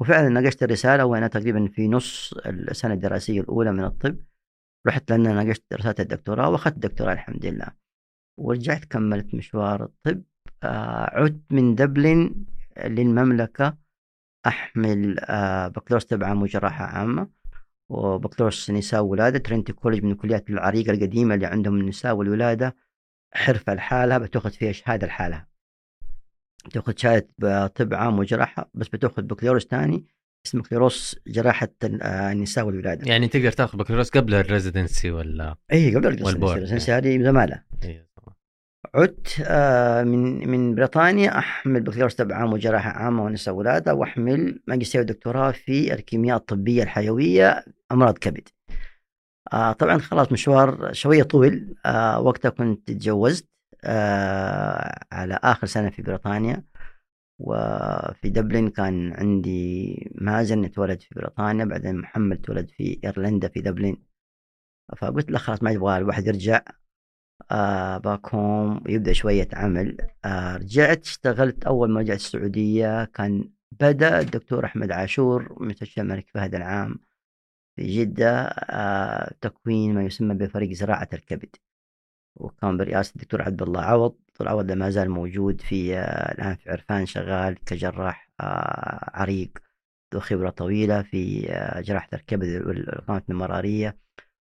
وفعلا 0.00 0.28
ناقشت 0.28 0.62
الرسالة 0.62 1.04
وأنا 1.04 1.26
تقريبا 1.26 1.68
في 1.68 1.88
نص 1.88 2.34
السنة 2.46 2.94
الدراسية 2.94 3.40
الأولى 3.40 3.72
من 3.72 3.84
الطب. 3.84 4.16
رحت 4.86 5.12
لندن 5.12 5.34
ناقشت 5.34 5.64
رسالة 5.72 5.94
الدكتوراه 6.00 6.50
وأخذت 6.50 6.74
الدكتوراه 6.74 7.12
الحمد 7.12 7.46
لله. 7.46 7.68
ورجعت 8.38 8.84
كملت 8.84 9.34
مشوار 9.34 9.82
الطب. 9.84 10.16
آه 10.16 10.29
عدت 10.62 11.42
من 11.50 11.74
دبلن 11.74 12.34
للمملكة 12.84 13.76
أحمل 14.46 15.18
آه 15.20 15.68
بكالوريوس 15.68 16.04
طب 16.04 16.24
عام 16.24 16.42
وجراحه 16.42 16.84
عامة 16.84 17.28
وبكالوريوس 17.90 18.70
نساء 18.70 19.02
وولادة 19.02 19.38
Trinity 19.38 19.72
College 19.72 20.04
من 20.04 20.12
الكليات 20.12 20.50
العريقة 20.50 20.90
القديمة 20.90 21.34
اللي 21.34 21.46
عندهم 21.46 21.80
النساء 21.80 22.14
والولادة. 22.14 22.76
حرفة 23.34 23.74
لحالها 23.74 24.18
بتأخذ 24.18 24.50
فيها 24.50 24.72
شهادة 24.72 25.06
لحالها. 25.06 25.48
تاخذ 26.72 26.92
شهادة 26.96 27.66
طب 27.66 27.94
عام 27.94 28.18
وجراحة 28.18 28.70
بس 28.74 28.88
بتأخذ 28.88 29.22
بكالوريوس 29.22 29.66
ثاني 29.66 30.04
اسمه 30.46 30.62
بكالوريوس 30.62 31.16
جراحة 31.26 31.68
آه، 32.02 32.32
النساء 32.32 32.66
والولادة. 32.66 33.08
يعني 33.08 33.28
تقدر 33.28 33.52
تأخذ 33.52 33.78
بكالوريوس 33.78 34.10
قبل 34.10 34.34
ال 34.34 34.42
residency 34.42 35.10
ولا 35.10 35.56
اي 35.72 35.94
قبل 35.94 36.24
وال 36.24 36.32
board. 36.32 36.56
ال 36.56 36.60
residency 36.60 36.92
هذه 36.92 37.22
زمالة. 37.22 37.62
إيه،. 37.84 38.09
عدت 38.94 39.42
آه، 39.46 40.02
من 40.02 40.48
من 40.48 40.74
بريطانيا 40.74 41.38
أحمل 41.38 41.80
بكالوريوس 41.80 42.14
طب 42.14 42.32
عام 42.32 42.52
وجراحة 42.52 42.90
عامة 42.90 43.24
ونساء 43.24 43.54
وولادة 43.54 43.94
وأحمل 43.94 44.62
ماجستير 44.66 45.00
ودكتوراه 45.00 45.50
في 45.52 45.94
الكيمياء 45.94 46.36
الطبية 46.36 46.82
الحيوية 46.82 47.64
أمراض 47.92 48.18
كبد. 48.18 48.48
آه 49.52 49.72
طبعا 49.72 49.98
خلاص 49.98 50.32
مشوار 50.32 50.92
شوية 50.92 51.22
طويل 51.22 51.74
آه 51.86 52.20
وقتها 52.20 52.48
كنت 52.48 52.88
تجوزت 52.88 53.48
على 55.12 55.38
آخر 55.42 55.66
سنة 55.66 55.90
في 55.90 56.02
بريطانيا. 56.02 56.64
وفي 57.38 58.28
دبلن 58.30 58.68
كان 58.70 59.12
عندي 59.12 60.10
مازن 60.14 60.64
اتولد 60.64 61.00
في 61.02 61.14
بريطانيا 61.14 61.64
بعدين 61.64 61.96
محمد 61.96 62.38
اتولد 62.38 62.70
في 62.70 63.00
إيرلندا 63.04 63.48
في 63.48 63.60
دبلن. 63.60 63.96
فقلت 64.98 65.30
له 65.30 65.38
خلاص 65.38 65.62
ما 65.62 65.70
يبغى 65.70 65.98
الواحد 65.98 66.26
يرجع. 66.26 66.62
آه 67.50 67.98
باك 67.98 68.34
هوم 68.34 68.82
ويبدأ 68.86 69.12
شوية 69.12 69.48
عمل. 69.52 69.96
آه 70.24 70.56
رجعت 70.56 71.06
اشتغلت 71.06 71.64
أول 71.64 71.90
ما 71.90 72.00
رجعت 72.00 72.16
السعودية 72.18 73.04
كان 73.04 73.50
بدأ 73.80 74.20
الدكتور 74.20 74.64
أحمد 74.64 74.90
عاشور 74.92 75.56
مستشفى 75.60 76.00
الملك 76.00 76.26
فهد 76.34 76.54
العام 76.54 76.98
في 77.76 77.86
جدة. 77.86 78.40
آه، 78.48 79.34
تكوين 79.40 79.94
ما 79.94 80.04
يسمى 80.04 80.34
بفريق 80.34 80.72
زراعة 80.72 81.08
الكبد 81.12 81.56
وكان 82.36 82.76
برئاسة 82.76 83.12
الدكتور 83.16 83.42
عبد 83.42 83.62
الله 83.62 83.80
عوض. 83.82 84.16
الدكتور 84.20 84.48
عوض 84.48 84.72
ما 84.72 84.90
زال 84.90 85.10
موجود 85.10 85.60
في 85.60 85.96
آه، 85.98 86.32
الآن 86.32 86.56
في 86.56 86.70
عرفان 86.70 87.06
شغال 87.06 87.64
كجراح 87.64 88.30
آه، 88.40 89.10
عريق 89.14 89.58
ذو 90.14 90.20
خبرة 90.20 90.50
طويلة 90.50 91.02
في 91.02 91.40
جراحة 91.86 92.08
الكبد 92.14 92.62
والقناة 92.66 93.22
المرارية 93.30 93.96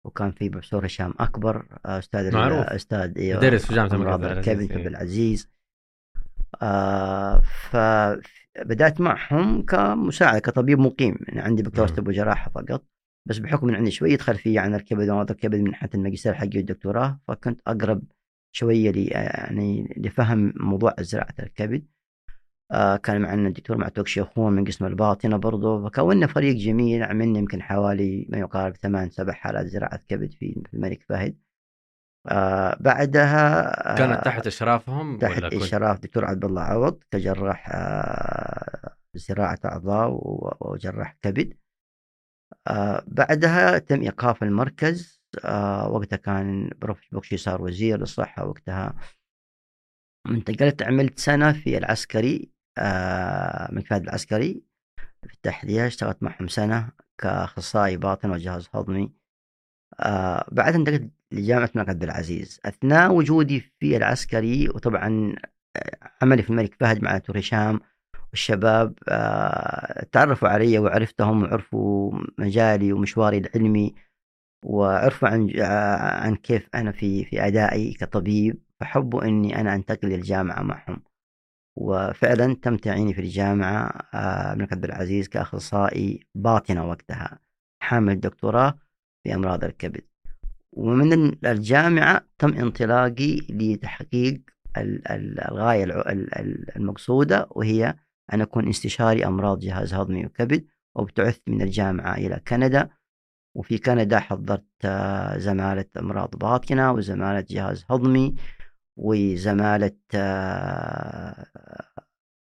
وكان 0.06 0.32
في 0.32 0.50
بروفيسور 0.50 0.86
هشام 0.86 1.14
أكبر 1.20 1.66
آه، 1.86 2.00
أستاذ 2.00 2.26
ال- 2.26 2.34
معروف. 2.34 2.66
أستاذ 2.66 3.18
إيوه، 3.18 3.46
يدرس 3.46 3.66
في 3.66 3.74
جامعة 3.74 3.94
الملك 3.94 4.08
عبد 4.08 4.24
العزيز،. 4.24 4.72
عبد 4.72 4.86
العزيز 4.88 5.50
آه 6.62 7.42
فبدأت 7.70 9.02
معهم 9.02 9.62
كمساعد 9.66 10.42
كطبيب 10.42 10.80
مقيم 10.80 11.16
يعني 11.28 11.42
عندي 11.42 11.64
بكالوريوس. 11.64 11.98
طب 11.98 12.08
وجراحة 12.08 12.52
فقط 12.52 12.86
بس 13.26 13.38
بحكم 13.38 13.70
إن 13.70 13.76
عندي 13.76 13.92
شوية 13.92 14.18
خلفيه 14.18 14.60
عن 14.60 14.76
الكبد 14.76 15.10
ومرض 15.10 15.32
الكبد 15.32 15.56
من 15.56 15.72
ناحيه 15.72 15.90
الماجستير 15.96 16.34
حقي 16.34 16.50
والدكتوراه 16.58 17.20
فكنت 17.28 17.62
أقرب 17.68 18.04
شوية 18.56 18.92
لي 18.92 19.06
يعني 19.06 19.94
لفهم 19.98 20.54
موضوع 20.56 20.96
زراعة 21.00 21.36
الكبد 21.40 21.86
آه 22.74 22.98
كان 22.98 23.22
معنا 23.22 23.48
الدكتور 23.48 23.78
معتوق 23.78 24.08
شيخون 24.08 24.54
من 24.54 24.66
قسم 24.66 24.86
الباطنة 24.86 25.38
برضه 25.38 25.90
فكونا 25.90 26.28
فريق 26.28 26.56
جميل 26.56 27.04
عملنا 27.04 27.40
يمكن 27.40 27.62
حوالي 27.62 28.28
ما 28.30 28.38
يقارب 28.38 28.76
ثمان 28.76 29.10
سبع 29.10 29.34
حالات 29.34 29.66
زراعة 29.66 29.98
كبد 30.08 30.34
في 30.34 30.64
الملك 30.74 31.04
فهد. 31.10 31.38
آه 32.28 32.78
بعدها 32.80 33.96
كانت 33.98 34.26
تحت 34.26 34.48
إشرافهم 34.48 35.18
تحت 35.18 35.44
ولا 35.44 35.58
إشراف 35.58 36.00
دكتور 36.00 36.26
عبد 36.26 36.46
الله 36.46 36.62
عوض 36.62 37.04
كجراح 37.12 37.70
آه 37.74 38.96
زراعة 39.16 39.60
أعضاء 39.66 40.20
وجراح 40.62 41.18
كبد. 41.22 41.58
آه 42.68 43.04
بعدها 43.08 43.78
تم 43.78 44.02
إيقاف 44.02 44.44
المركز. 44.44 45.24
آه 45.46 45.90
وقتها 45.90 46.18
كان 46.18 46.70
بروفيسور 46.78 47.10
بوكشي 47.12 47.38
صار 47.38 47.62
وزير 47.62 48.00
للصحة. 48.00 48.46
وقتها 48.46 48.96
انتقلت 50.28 50.84
عملت 50.84 51.20
سنة 51.20 51.54
في 51.54 51.78
العسكري. 51.78 52.54
آه 52.78 53.72
الكفاءة 53.72 54.02
العسكري 54.02 54.64
في 55.28 55.34
التحلية 55.34 55.88
اشتغلت 55.88 56.24
معهم 56.24 56.48
سنة 56.48 56.90
كأخصائي 57.18 57.98
باطن 57.98 58.32
وجهاز 58.32 58.70
هضمي. 58.74 59.14
آه 60.00 60.46
بعدها 60.52 60.80
انتقلت 60.80 61.12
لجامعة 61.32 61.72
الملك 61.76 61.90
عبد 61.90 62.04
العزيز. 62.04 62.60
أثناء 62.66 63.14
وجودي 63.14 63.60
في 63.80 63.98
العسكري 63.98 64.70
وطبعا 64.70 65.36
آه، 65.78 65.98
عملي 66.22 66.44
في 66.44 66.50
الملك 66.50 66.76
فهد 66.80 67.04
مع 67.04 67.18
دكتور 67.18 67.40
هشام 67.40 67.80
والشباب 68.32 68.94
تعرفوا 70.12 70.50
علي 70.50 70.80
وعرفتهم 70.80 71.44
وعرفوا 71.44 72.12
مجالي 72.38 72.94
ومشواري 72.94 73.38
العلمي 73.38 73.96
وعرفوا 74.66 75.28
عن 75.30 75.52
عن 76.24 76.36
كيف 76.36 76.70
أنا 76.76 76.92
في 76.92 77.26
في 77.26 77.48
أدائي 77.48 77.94
كطبيب 77.94 78.64
فحبوا 78.80 79.24
إني 79.24 79.62
أنا 79.62 79.76
أنتقل 79.76 80.08
للجامعة 80.10 80.62
معهم. 80.62 81.04
وفعلا 81.76 82.56
تم 82.62 82.78
تعييني 82.78 83.14
في 83.14 83.22
الجامعة 83.22 83.92
آه، 84.14 84.54
الملك 84.54 84.74
عبد 84.74 84.84
العزيز 84.86 85.28
كأخصائي 85.28 86.20
باطنة 86.36 86.90
وقتها 86.90 87.40
حامل 87.82 88.20
دكتوراه 88.20 88.78
في 89.24 89.36
أمراض 89.36 89.64
الكبد. 89.64 90.02
ومن 90.72 91.14
الجامعة 91.46 92.26
تم 92.40 92.54
انطلاقي 92.54 93.38
لتحقيق 93.50 94.42
ال- 94.78 95.12
ال- 95.12 95.40
الغاية 95.52 95.84
المقصودة 96.76 97.48
وهي 97.52 97.96
أن 98.34 98.42
أكون 98.42 98.70
استشاري 98.70 99.26
أمراض 99.26 99.60
جهاز 99.60 99.94
هضمي 99.94 100.26
وكبد 100.26 100.66
وابتعثت 100.96 101.42
من 101.48 101.62
الجامعة 101.62 102.16
إلى 102.16 102.42
كندا. 102.48 102.90
وفي 103.56 103.78
كندا 103.78 104.20
حضرت 104.20 104.66
آه، 104.86 105.38
زمالة 105.38 105.86
أمراض 106.00 106.30
باطنة 106.36 106.92
وزمالة 106.92 107.46
جهاز 107.50 107.86
هضمي. 107.90 108.36
وزمالة 108.98 109.92
آه، 110.16 111.46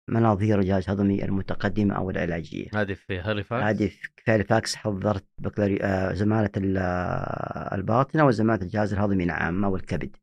مناظير 0.09 0.59
الجهاز 0.59 0.83
الهضمي 0.83 1.25
المتقدمة 1.25 1.95
أو 1.95 2.09
العلاجية. 2.09 2.67
هذه 2.73 2.93
في 2.93 3.19
هاليفاكس؟ 3.19 3.63
هذه 3.63 3.87
في 3.87 4.31
هاليفاكس 4.31 4.75
حضرت 4.75 5.25
بكالوري... 5.37 5.83
آه، 5.83 6.13
زمالة 6.13 6.49
ال- 6.57 6.77
آه، 6.77 7.75
الباطنة 7.75 8.25
وزمالة 8.25 8.61
الجهاز 8.61 8.93
الهضمي 8.93 9.23
العامة 9.23 9.69
والكبد. 9.69 10.15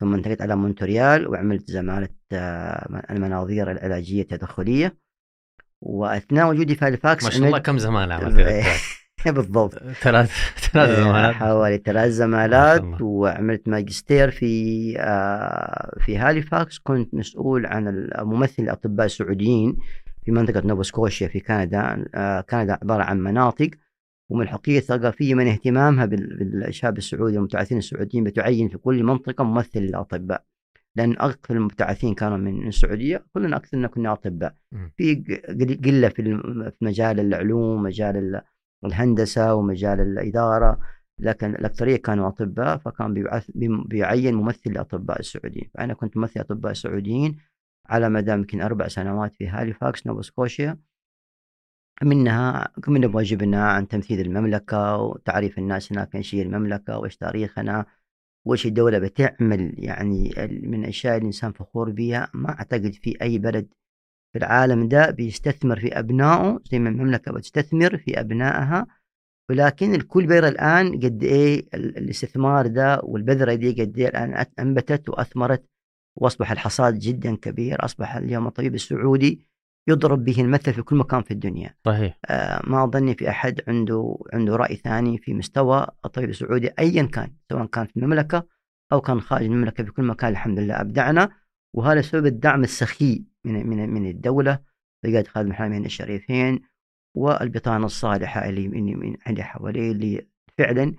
ثم 0.00 0.14
انتقلت 0.14 0.42
على 0.42 0.56
مونتريال 0.56 1.28
وعملت 1.28 1.70
زمالة 1.70 2.08
المناظير 3.10 3.70
العلاجية 3.70 4.22
التدخلية. 4.22 4.98
وأثناء 5.80 6.50
وجودي 6.50 6.74
في 6.74 6.84
هاليفاكس 6.84 7.24
ما 7.24 7.30
شاء 7.30 7.46
الله 7.46 7.58
كم 7.58 7.78
زمالة 7.78 8.12
عملت 8.12 8.36
بالضبط. 9.36 9.78
ثلاث 9.78 10.30
ثلاث 10.72 11.00
زمالات. 11.00 11.34
حوالي 11.34 11.76
ثلاث 11.84 12.04
ما 12.04 12.08
زمالات. 12.10 13.00
وعملت 13.00 13.68
ماجستير 13.68 14.30
في 14.30 14.94
آه، 14.98 15.98
في 16.00 16.16
هاليفاكس. 16.16 16.78
كنت 16.78 17.14
مسؤول 17.14 17.66
عن 17.66 18.10
ممثل 18.18 18.62
الأطباء 18.62 19.06
السعوديين 19.06 19.76
في 20.24 20.32
منطقة 20.32 20.62
نوفاسكوشيا 20.66 21.28
في 21.28 21.40
كندا. 21.40 22.04
آه، 22.14 22.40
كندا 22.40 22.78
عبارة 22.82 23.02
عن 23.02 23.20
مناطق 23.20 23.70
ومن 24.30 24.42
الحقيقة 24.42 24.78
الثقافية 24.78 25.34
من 25.34 25.48
اهتمامها 25.48 26.06
بال- 26.06 26.36
بالشعب 26.38 26.98
السعودي 26.98 27.34
والمبتعثين 27.36 27.78
السعوديين. 27.78 28.24
بتعين 28.24 28.68
في 28.68 28.78
كل 28.78 29.02
منطقة 29.04 29.44
ممثل 29.44 29.80
للأطباء. 29.80 30.44
لأن 30.96 31.12
أكثر 31.18 31.54
المبتعثين 31.54 32.14
كانوا 32.14 32.36
من 32.36 32.68
السعودية 32.68 33.24
كلنا 33.34 33.56
أكثرنا 33.56 33.88
كنا 33.88 34.12
أطباء. 34.12 34.54
مم. 34.72 34.90
في 34.96 35.14
ق- 35.14 35.84
قلة 35.86 36.08
في 36.08 36.22
الم- 36.22 36.70
في 36.70 36.84
مجال 36.84 37.20
العلوم 37.20 37.82
مجال 37.82 38.40
ال- 38.86 38.92
الهندسة 38.92 39.54
ومجال 39.54 40.00
الإدارة 40.00 40.80
لكن 41.18 41.54
الأكثرية 41.54 41.96
كانوا 41.96 42.28
أطباء 42.28 42.78
فكان 42.78 43.14
بيبعث 43.14 43.50
بيعين 43.86 44.34
ممثل 44.34 44.70
للأطباء 44.70 45.20
السعوديين. 45.20 45.70
فأنا 45.74 45.94
كنت 45.94 46.16
ممثل 46.16 46.40
أطباء 46.40 46.72
السعوديين 46.72 47.38
على 47.86 48.08
مدى 48.08 48.30
يمكن 48.32 48.60
أربع 48.60 48.88
سنوات 48.88 49.34
في 49.34 49.48
هاليفاكس 49.48 50.06
نوفا 50.06 50.22
سكوشيا. 50.22 50.78
منها 52.02 52.68
كنا 52.84 53.06
بواجبنا 53.06 53.70
عن 53.70 53.88
تمثيل 53.88 54.20
المملكة 54.20 54.96
وتعريف 54.96 55.58
الناس 55.58 55.92
هناك 55.92 56.16
إيش 56.16 56.34
هي 56.34 56.42
المملكة 56.42 56.98
وإيش 56.98 57.16
تاريخنا 57.16 57.86
وإيش 58.44 58.66
الدولة 58.66 58.98
بتعمل 58.98 59.74
يعني 59.78 60.34
من 60.62 60.80
الأشياء 60.84 61.12
اللي 61.14 61.20
الإنسان 61.22 61.52
فخور 61.52 61.90
بها 61.90 62.30
ما 62.34 62.50
أعتقد 62.50 62.92
في 62.92 63.22
أي 63.22 63.38
بلد 63.38 63.68
في 64.36 64.44
العالم 64.44 64.88
ده 64.88 65.10
بيستثمر 65.10 65.80
في 65.80 65.98
أبنائه 65.98 66.60
زي 66.72 66.78
ما 66.78 66.88
المملكة 66.88 67.32
بتستثمر 67.32 67.98
في 67.98 68.20
أبنائها. 68.20 68.86
ولكن 69.50 69.94
الكل 69.94 70.26
بيرى 70.26 70.48
الآن 70.48 71.00
قد 71.00 71.22
إيه 71.22 71.66
ال- 71.74 71.98
الاستثمار 71.98 72.66
ده 72.66 73.00
والبذرة 73.02 73.54
دي 73.54 73.82
قد 73.82 73.98
إيه 73.98 74.08
الآن 74.08 74.46
أنبتت 74.58 75.08
وأثمرت 75.08 75.64
وأصبح 76.16 76.50
الحصاد 76.52 76.98
جدا 76.98 77.36
كبير 77.36 77.84
أصبح 77.84 78.16
اليوم 78.16 78.46
الطبيب 78.46 78.74
السعودي 78.74 79.46
يضرب 79.88 80.24
به 80.24 80.40
المثل 80.40 80.72
في 80.72 80.82
كل 80.82 80.96
مكان 80.96 81.22
في 81.22 81.30
الدنيا. 81.30 81.74
صحيح. 81.84 82.18
آه، 82.30 82.62
ما 82.66 82.84
أظني 82.84 83.14
في 83.14 83.28
أحد 83.30 83.60
عنده 83.68 84.18
عنده 84.32 84.56
رأي 84.56 84.76
ثاني 84.76 85.18
في 85.18 85.34
مستوى 85.34 85.86
الطبيب 86.04 86.28
السعودي 86.30 86.70
أيا 86.78 87.02
كان 87.02 87.32
سواء 87.52 87.66
كان 87.66 87.86
في 87.86 87.96
المملكة 87.96 88.46
أو 88.92 89.00
كان 89.00 89.20
خارج 89.20 89.44
المملكة 89.44 89.84
في 89.84 89.90
كل 89.90 90.02
مكان 90.02 90.30
الحمد 90.30 90.58
لله 90.58 90.80
أبدعنا. 90.80 91.28
وهذا 91.76 92.00
سبب 92.02 92.26
الدعم 92.26 92.62
السخي 92.64 93.24
من 93.46 93.66
من 93.66 93.90
من 93.90 94.10
الدولة 94.10 94.58
بقيادة 95.04 95.28
خالد 95.28 95.48
محمد 95.48 95.84
الشريفين 95.84 96.60
والبطانة 97.16 97.86
الصالحة 97.86 98.48
اللي 98.48 98.68
من 98.68 99.16
اللي 99.28 99.42
حواليه 99.42 99.92
اللي 99.92 100.26
فعلا 100.58 100.94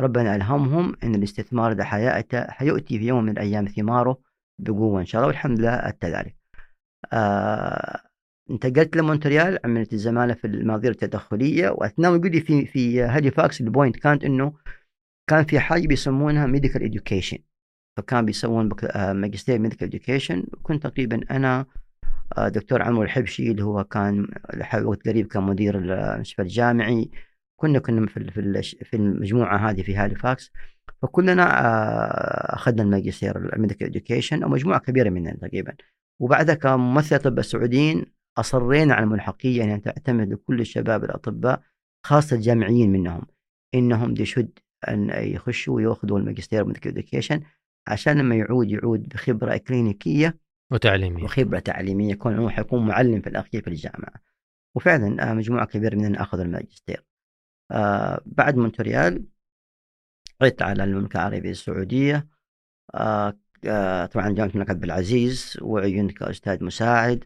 ربنا 0.00 0.36
ألهمهم 0.36 0.96
أن 1.02 1.14
الاستثمار 1.14 1.72
ده 1.72 1.84
حيأتي 1.84 2.44
حيؤتي 2.48 2.98
في 2.98 3.06
يوم 3.06 3.24
من 3.24 3.32
الأيام 3.32 3.66
ثماره 3.66 4.20
بقوة 4.58 5.00
إن 5.00 5.06
شاء 5.06 5.20
الله 5.20 5.28
والحمد 5.28 5.58
لله 5.58 5.88
أتى 5.88 6.06
ذلك. 6.10 6.36
آه 7.12 8.00
انتقلت 8.50 8.96
لمونتريال 8.96 9.58
عملت 9.64 9.92
الزمالة 9.92 10.34
في 10.34 10.46
المناظير 10.46 10.90
التدخلية 10.90 11.68
وأثناء 11.70 12.12
وجودي 12.12 12.40
في 12.40 12.66
في 12.66 13.02
هاليفاكس 13.02 13.60
ال 13.60 13.66
point 13.66 13.96
كانت 13.96 14.24
إنه 14.24 14.52
كان 15.30 15.44
في 15.44 15.60
حاجة 15.60 15.86
بيسمونها 15.86 16.46
medical 16.46 16.82
education 16.82 17.38
فكان 17.96 18.24
بيسوون 18.24 18.70
آه، 18.84 19.12
ماجستير 19.12 19.58
medical 19.58 19.88
education 19.88 20.44
كنت 20.62 20.82
تقريبا 20.86 21.20
أنا 21.30 21.66
دكتور 22.38 22.82
عمرو 22.82 23.02
الحبشي 23.02 23.50
اللي 23.50 23.64
هو 23.64 23.84
كان 23.84 24.28
وقت 24.84 25.08
قريب 25.08 25.26
كان 25.26 25.42
مدير 25.42 25.78
المستشفى 25.78 26.42
الجامعي. 26.42 27.10
كنا 27.60 27.78
كنا 27.78 28.06
في 28.06 28.30
في 28.30 28.40
ال- 28.40 28.62
في 28.64 28.96
المجموعة 28.96 29.70
هذه 29.70 29.82
في 29.82 29.96
هاليفاكس. 29.96 30.52
فكلنا 31.02 31.42
آه، 31.42 32.54
أخذنا 32.54 32.82
الماجستير 32.82 33.54
ال 33.56 33.60
medical 33.60 33.86
education 33.86 34.42
أو 34.42 34.48
مجموعة 34.48 34.78
كبيرة 34.80 35.10
مننا 35.10 35.34
تقريبا. 35.36 35.72
وبعدها 36.20 36.54
كممثل 36.54 37.14
أطباء 37.16 37.40
السعوديين 37.40 38.04
أصرينا 38.38 38.94
على 38.94 39.04
الملحقية 39.04 39.64
أن 39.74 39.82
تعتمد 39.82 40.32
لكل 40.32 40.60
الشباب 40.60 41.04
الأطباء 41.04 41.62
خاصة 42.06 42.36
الجامعيين 42.36 42.92
منهم 42.92 43.22
إنهم 43.74 44.14
they 44.14 44.24
should 44.24 44.58
أن 44.88 45.10
يخشوا 45.14 45.74
ويأخذوا 45.76 46.18
الماجستير 46.18 46.64
medical 46.64 46.90
education 46.92 47.40
عشان 47.86 48.18
لما 48.18 48.34
يعود 48.36 48.70
يعود 48.70 49.08
بخبرة 49.08 49.56
كلينيكية 49.56 50.36
وتعليمي 50.72 51.22
وخبرة 51.22 51.58
تعليمية 51.58 52.12
يكون 52.12 52.38
هو 52.38 52.48
حيكون 52.48 52.86
معلم 52.86 53.20
في 53.20 53.28
الأخير 53.28 53.62
في 53.62 53.68
الجامعة. 53.68 54.14
وفعلا 54.76 55.30
آه، 55.30 55.34
مجموعة 55.34 55.66
كبيرة 55.66 55.94
مننا 55.94 56.22
أخذوا 56.22 56.44
الماجستير. 56.44 57.06
آه، 57.70 58.22
بعد 58.26 58.56
مونتريال 58.56 59.24
عدت 60.42 60.62
على 60.62 60.84
المملكة 60.84 61.16
العربية 61.16 61.50
السعودية. 61.50 62.28
آه، 62.94 63.36
طبعا 64.06 64.28
جامعة 64.30 64.50
الملك 64.54 64.70
عبد 64.70 64.84
العزيز 64.84 65.58
وعينت 65.62 66.12
كأستاذ 66.12 66.64
مساعد. 66.64 67.24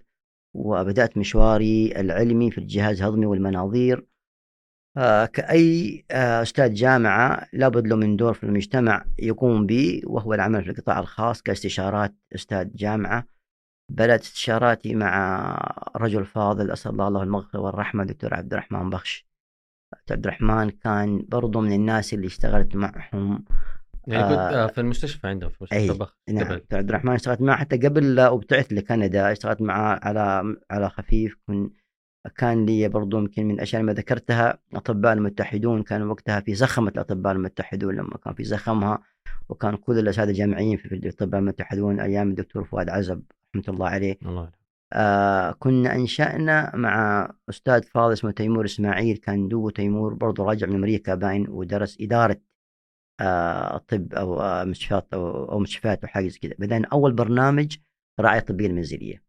وبدأت 0.55 1.19
مشواري 1.19 2.01
العلمي 2.01 2.51
في 2.51 2.59
الجهاز 2.59 3.03
الهضمي 3.03 3.27
والمناظير. 3.27 4.07
كأي 5.33 6.05
آه، 6.11 6.43
أستاذ 6.43 6.75
جامعة 6.75 7.47
لابد 7.53 7.87
له 7.87 7.97
من 7.97 8.17
دور 8.17 8.35
في 8.35 8.45
المجتمع 8.45 9.05
يقوم 9.19 9.67
به 9.67 10.01
وهو 10.07 10.35
العمل 10.35 10.65
في 10.65 10.71
القطاع 10.71 10.99
الخاص 10.99 11.43
كاستشارات 11.43 12.15
أستاذ 12.35 12.69
جامعة. 12.75 13.27
بدأت 13.93 14.21
استشاراتي 14.21 14.95
مع 14.95 15.55
رجل 15.97 16.25
فاضل 16.25 16.71
أسأل 16.71 16.93
الله 16.93 17.09
له 17.09 17.23
المغفرة 17.23 17.61
والرحمة 17.61 18.05
دكتور 18.05 18.35
عبد 18.35 18.53
الرحمن 18.53 18.91
بخش. 18.91 19.29
عبد 20.11 20.27
الرحمن 20.27 20.71
كان 20.71 21.25
برضو 21.29 21.61
من 21.61 21.73
الناس 21.73 22.15
اللي 22.15 22.27
اشتغلت 22.27 22.77
معهم. 22.77 23.45
يعني 24.07 24.23
كنت 24.23 24.39
آه، 24.39 24.65
آه، 24.65 24.67
في 24.67 24.81
المستشفى 24.81 25.27
عندهم 25.27 25.51
في 25.51 25.65
مستشفى 25.65 25.99
بخ 25.99 26.17
نعم. 26.29 26.45
قبل. 26.45 26.63
عبد 26.73 26.89
الرحمن 26.89 27.13
اشتغلت 27.13 27.41
معه 27.41 27.57
حتى 27.57 27.77
قبل 27.77 28.15
لا 28.15 28.35
أبتعث 28.35 28.73
لكندا. 28.73 29.33
اشتغلت 29.33 29.63
معه 29.63 30.01
على 30.03 30.57
على 30.71 30.91
خفيف 30.91 31.37
كن 31.47 31.71
كان 32.29 32.67
لي 32.67 32.89
برضو 32.89 33.19
يمكن 33.19 33.47
من 33.47 33.55
الأشياء 33.55 33.81
اللي 33.81 33.93
ما 33.93 33.99
ذكرتها 33.99 34.59
الأطباء 34.73 35.13
المتحدون 35.13 35.83
كانوا 35.83 36.11
وقتها 36.11 36.41
في 36.41 36.55
زخمة 36.55 36.89
الأطباء 36.89 37.33
المتحدون 37.33 37.95
لما 37.97 38.17
كان 38.25 38.35
في 38.35 38.45
زخمها 38.45 39.03
وكان 39.49 39.77
كل 39.77 39.99
الأساتذة 39.99 40.31
الجامعيين 40.31 40.77
في 40.77 40.95
الطب 41.09 41.35
المتحدون 41.35 42.01
أيام 42.01 42.31
الدكتور 42.31 42.65
فؤاد 42.65 42.89
عزب 42.89 43.23
رحمة 43.57 43.75
الله 43.75 43.89
عليه. 43.89 44.19
الله 44.27 44.51
آه 44.93 45.51
كنا 45.53 45.95
أنشأنا 45.95 46.77
مع 46.77 47.29
أستاذ 47.49 47.83
فاضل 47.83 48.13
اسمه 48.13 48.31
تيمور 48.31 48.65
إسماعيل 48.65 49.17
كان 49.17 49.49
دوبه 49.49 49.71
تيمور 49.71 50.15
برضه 50.15 50.45
راجع 50.45 50.67
من 50.67 50.75
أمريكا 50.75 51.15
باين 51.15 51.47
ودرس 51.49 51.99
إدارة 52.01 52.41
آه 53.21 53.79
طب 53.89 54.15
أو 54.15 54.41
آه 54.41 54.65
مستشفيات 54.65 55.07
أو 55.15 55.53
أو 55.53 55.59
مستشفيات 55.59 56.03
أو 56.05 56.09
حاجة 56.09 56.29
زي 56.29 56.39
كذا 56.39 56.55
بدأنا 56.59 56.89
أول 56.93 57.13
برنامج 57.13 57.77
رعاية 58.21 58.41
طبية 58.41 58.67
المنزلية. 58.67 59.28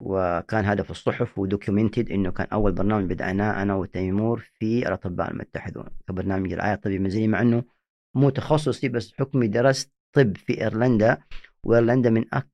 وكان 0.00 0.64
هذا 0.64 0.82
في 0.82 0.90
الصحف 0.90 1.38
و 1.38 1.44
documented 1.44 2.10
إنه 2.10 2.30
كان 2.30 2.46
أول 2.52 2.72
برنامج 2.72 3.04
بدأناه 3.10 3.62
أنا 3.62 3.74
وتيمور 3.74 4.50
في 4.58 4.88
الأطباء 4.88 5.30
المتحدون. 5.30 5.84
كبرنامج 6.08 6.52
رعايه 6.52 6.74
طبيه 6.74 6.98
منزليه 6.98 7.28
مع 7.28 7.40
إنه 7.40 7.64
مو 8.14 8.30
تخصصي 8.30 8.88
بس 8.88 9.12
بحكم 9.18 9.38
إني 9.38 9.48
درست 9.48 9.92
طب 10.12 10.36
في 10.36 10.60
إيرلندا 10.62 11.18
وإيرلندا 11.64 12.10
من 12.10 12.24
أك... 12.34 12.48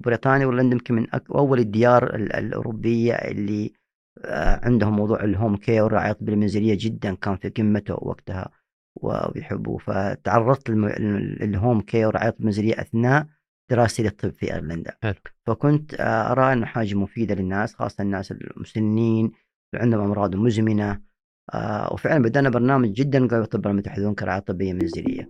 بريطانيا 0.00 0.46
وإيرلندا 0.46 0.74
يمكن 0.74 0.94
من 0.94 1.14
أك... 1.14 1.30
أول 1.30 1.58
الديار 1.58 2.16
الأوروبية 2.16 3.14
اللي 3.14 3.72
آه، 4.24 4.60
عندهم 4.66 4.96
موضوع 4.96 5.24
ال 5.24 5.30
home 5.30 5.56
care 5.56 5.84
والرعاية 5.84 6.10
الطبية 6.10 6.32
المنزلية 6.32 6.76
جدا 6.80 7.14
كان 7.14 7.36
في 7.36 7.48
قمته 7.48 7.94
وقتها 7.94 8.50
ويحبوه 8.96 9.78
فتعرضت 9.78 10.70
لل 10.70 11.07
home 11.07 11.80
care 11.80 12.06
والرعاية 12.06 12.34
المنزلية 12.40 12.80
أثناء 12.80 13.26
دراستي 13.72 14.02
للطب 14.02 14.30
في 14.30 14.54
ايرلندا 14.54 14.96
حلو. 15.02 15.14
فكنت 15.46 15.94
آه، 15.94 16.32
أرى 16.32 16.52
انه 16.52 16.66
حاجة 16.66 16.94
مفيدة 16.94 17.34
للناس 17.34 17.74
خاصة 17.74 18.02
الناس 18.02 18.32
المسنين 18.32 19.24
اللي 19.24 19.82
عندهم 19.82 20.00
أمراض 20.00 20.36
مزمنة 20.36 21.00
آه، 21.54 21.92
وفعلا 21.92 22.22
بدأنا 22.22 22.50
برنامج 22.50 22.92
جدا 22.92 23.28
قوي 23.28 23.46
طب 23.46 23.66
المتحدون 23.66 24.14
كرعاية 24.14 24.40
طبية 24.40 24.72
منزلية 24.72 25.28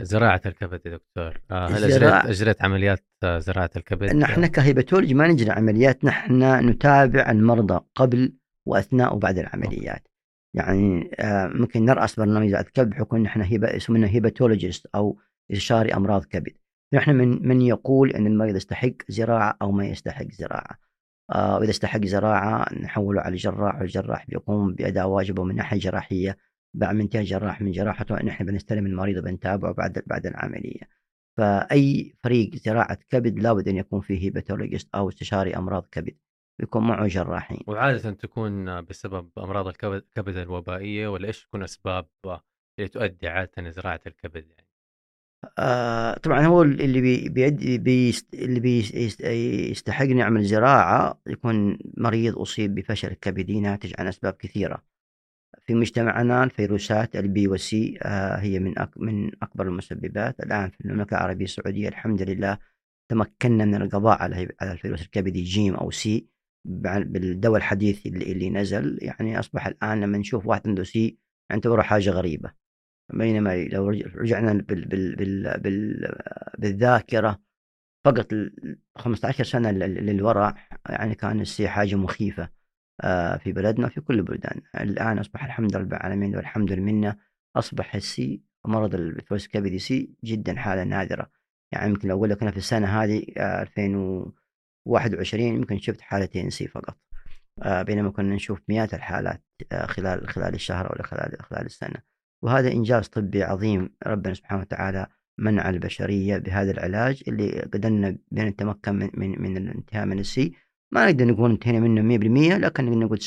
زراعة 0.00 0.40
الكبد 0.46 0.80
يا 0.86 0.90
دكتور 0.96 1.40
آه، 1.50 1.66
هل 1.66 1.84
أجريت, 1.84 2.12
أجريت 2.12 2.62
عمليات 2.62 3.04
زراعة 3.24 3.70
الكبد؟ 3.76 4.16
نحن 4.16 4.46
ك 4.46 4.52
hepatology 4.52 5.14
ما 5.14 5.28
نجري 5.28 5.50
عمليات 5.50 6.04
نحن 6.04 6.68
نتابع 6.68 7.30
المرضى 7.30 7.80
قبل 7.94 8.32
وأثناء 8.66 9.14
وبعد 9.16 9.38
العمليات. 9.38 10.08
يعني 10.54 11.10
آه، 11.20 11.46
ممكن 11.46 11.84
نرأس 11.84 12.16
برنامج 12.20 12.48
زراعة 12.48 12.66
الكبد 12.66 12.90
بحكم 12.90 13.16
نحن 13.16 13.40
هيبا 13.40 13.76
اسمنا 13.76 14.08
hepatologist 14.08 14.86
أو 14.94 15.18
استشاري 15.52 15.94
أمراض 15.94 16.24
كبد. 16.24 16.52
نحن 16.94 17.10
من 17.14 17.48
من 17.48 17.62
يقول 17.62 18.10
أن 18.10 18.26
المريض 18.26 18.56
يستحق 18.56 18.92
زراعة 19.08 19.56
أو 19.62 19.72
ما 19.72 19.86
يستحق 19.86 20.30
زراعة. 20.30 20.78
وإذا 21.36 21.70
استحق 21.70 22.04
زراعة 22.04 22.74
نحوله 22.74 23.20
على 23.20 23.32
الجراح 23.32 23.80
والجراح 23.80 24.26
بيقوم 24.26 24.74
بأداء 24.74 25.08
واجبه 25.08 25.44
من 25.44 25.56
ناحية 25.56 25.78
جراحية 25.78 26.38
بعد 26.74 27.00
انتهى 27.00 27.24
جراح 27.24 27.60
من 27.62 27.72
جراحته 27.72 28.14
نحن 28.22 28.44
بنستلم 28.44 28.86
المريض 28.86 29.16
وبنتابعه 29.18 29.72
بعد 29.72 30.02
بعد 30.06 30.26
العملية. 30.26 30.80
فأي 31.36 32.14
فريق 32.24 32.56
زراعة 32.56 32.98
كبد 33.10 33.38
لابد 33.38 33.68
أن 33.68 33.76
يكون 33.76 34.00
فيه 34.00 34.22
هيباتولوجيست 34.24 34.88
أو 34.94 35.08
استشاري 35.08 35.56
أمراض 35.56 35.86
كبد. 35.86 36.16
يكون 36.60 36.86
معه 36.86 37.06
جراحين. 37.06 37.60
وعاده 37.66 38.10
تكون 38.10 38.84
بسبب 38.84 39.30
أمراض 39.38 39.66
الكبد 39.68 40.36
الوبائية 40.36 41.08
ولا 41.08 41.26
إيش 41.26 41.44
تكون 41.44 41.62
أسباب 41.62 42.06
اللي 42.78 42.88
تؤدي 42.88 43.28
عاده 43.28 43.62
لزراعة 43.62 44.00
الكبد 44.06 44.46
يعني؟ 44.46 44.68
آه 45.58 46.18
طبعا 46.18 46.46
هو 46.46 46.62
اللي 46.62 47.00
بي 47.00 47.28
بيدي 47.28 47.78
بي 47.78 48.14
اللي 48.34 48.60
بيستحق 48.60 50.04
نعمل 50.04 50.44
زراعة 50.44 51.20
يكون 51.26 51.78
مريض 51.96 52.38
أصيب 52.38 52.74
بفشل 52.74 53.14
كبدي 53.14 53.60
ناتج 53.60 53.92
عن 53.98 54.06
أسباب 54.06 54.32
كثيرة. 54.32 54.82
في 55.66 55.74
مجتمعنا 55.74 56.44
الفيروسات 56.44 57.16
ال 57.16 57.32
B 57.32 57.48
وال 57.48 57.81
C 57.81 57.98
آه، 58.02 58.36
هي 58.36 58.58
من 58.58 58.74
من 58.96 59.30
أكبر 59.42 59.66
المسببات 59.66 60.40
الآن 60.40 60.70
في 60.70 60.80
المملكة 60.80 61.16
العربية 61.16 61.44
السعودية 61.44 61.88
الحمد 61.88 62.22
لله 62.22 62.58
تمكنا 63.08 63.64
من 63.64 63.74
القضاء 63.74 64.22
على 64.22 64.48
على 64.60 64.72
الفيروس 64.72 65.02
الكبدي 65.02 65.42
جيم 65.42 65.74
أو 65.74 65.90
C 65.90 66.26
بالدواء 66.64 67.56
الحديث 67.56 68.06
اللي, 68.06 68.32
اللي 68.32 68.50
نزل 68.50 68.98
يعني 69.02 69.38
أصبح 69.38 69.66
الآن 69.66 70.00
لما 70.00 70.18
نشوف 70.18 70.46
واحد 70.46 70.68
عنده 70.68 70.84
C 70.84 71.18
نعتبره 71.50 71.82
حاجة 71.82 72.10
غريبة. 72.10 72.52
بينما 73.12 73.64
لو 73.64 73.88
رجعنا 73.90 74.52
بال 74.52 74.84
بال 74.84 75.16
بال 75.16 75.60
بال 75.60 76.14
بالذاكرة 76.58 77.40
فقط 78.04 78.28
15 78.96 79.44
سنة 79.44 79.70
للوراء 79.70 80.54
يعني 80.88 81.14
كان 81.14 81.40
ال 81.40 81.54
C 81.54 81.68
حاجة 81.68 81.96
مخيفة 81.96 82.48
آه، 83.00 83.36
في 83.36 83.52
بلدنا 83.52 83.86
وفي 83.86 84.00
كل 84.00 84.18
البلدان. 84.18 84.60
الآن 84.80 85.18
أصبح 85.18 85.44
الحمد 85.44 85.70
لله 85.70 85.80
رب 85.80 85.92
العالمين 85.94 86.36
والحمد 86.36 86.72
لله 86.72 87.16
أصبح 87.56 87.94
ال 87.94 88.18
C 88.18 88.42
مرض 88.66 88.94
الفيروس 88.94 89.46
الكبدي 89.46 89.78
C 89.78 90.14
جدا 90.24 90.56
حالة 90.56 90.84
نادرة. 90.84 91.30
يعني 91.72 91.90
يمكن 91.90 92.08
لو 92.08 92.16
أقول 92.16 92.30
لك 92.30 92.42
أنا 92.42 92.50
في 92.50 92.56
السنة 92.56 93.02
هذه 93.02 93.24
آه، 93.38 93.62
2000 93.62 94.32
21 94.86 95.42
يمكن 95.42 95.78
شفت 95.78 96.00
حالتين 96.00 96.50
C 96.50 96.68
فقط. 96.68 96.98
آه، 97.62 97.82
بينما 97.82 98.10
كنا 98.10 98.34
نشوف 98.34 98.60
مئات 98.68 98.94
الحالات 98.94 99.42
آه، 99.72 99.86
خلال 99.86 100.28
خلال 100.28 100.54
الشهر 100.54 100.90
أو 100.90 101.02
خلال 101.02 101.36
خلال 101.42 101.66
السنة. 101.66 102.02
وهذا 102.42 102.72
إنجاز 102.72 103.08
طبي 103.08 103.42
عظيم 103.42 103.94
ربنا 104.06 104.34
سبحانه 104.34 104.60
وتعالى 104.60 105.06
منّ 105.38 105.62
ع 105.62 105.70
البشرية 105.70 106.38
بهذا 106.38 106.70
العلاج 106.70 107.22
اللي 107.28 107.60
قدرنا 107.60 108.16
بنتمكن 108.30 108.48
نتمكن 108.48 108.94
من 108.94 109.10
من, 109.14 109.42
من 109.42 109.56
الانتهاء 109.56 110.06
من 110.06 110.18
ال 110.18 110.29
C. 110.29 110.52
ما 110.92 111.04
نقدر 111.04 111.24
نقول 111.24 111.50
انتهينا 111.50 111.80
منه 111.80 112.02
100% 112.02 112.58
لكن 112.58 112.84
نقدر 112.84 112.98
نقول 112.98 113.18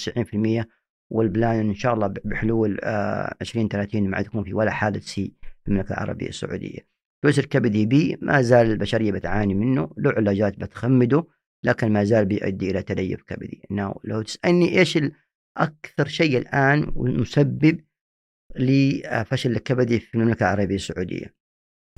90% 0.61 0.65
وال 1.11 1.27
plan 1.27 1.59
إن 1.59 1.73
شاء 1.73 1.93
الله 1.93 2.13
بحلول 2.25 2.79
آه، 2.83 3.35
20 3.41 3.67
30 3.67 4.09
ما 4.09 4.17
عاد 4.17 4.25
يكون 4.25 4.43
في 4.43 4.53
ولا 4.53 4.71
حالة 4.71 4.99
C 4.99 5.33
في 5.63 5.67
المملكة 5.67 5.93
العربية 5.93 6.27
السعودية. 6.27 6.79
فيروس 7.21 7.39
الكبدي 7.39 7.85
B 7.85 8.17
ما 8.21 8.41
زال 8.41 8.71
البشرية 8.71 9.11
بتعاني 9.11 9.53
منه 9.53 9.89
له 9.97 10.11
علاجات 10.11 10.59
بتخمده. 10.59 11.23
لكن 11.65 11.93
ما 11.93 12.03
زال 12.03 12.25
بيؤدي 12.25 12.71
إلى 12.71 12.81
تليف 12.81 13.23
كبدي. 13.23 13.61
لو 14.03 14.21
تسألني 14.21 14.79
إيش 14.79 14.99
أكثر 15.57 16.07
شيء 16.07 16.37
الآن 16.37 16.93
مسبب 16.95 17.81
لفشل 18.55 19.51
الكبدي 19.51 19.99
في 19.99 20.15
المملكة 20.15 20.43
العربية 20.43 20.75
السعودية 20.75 21.35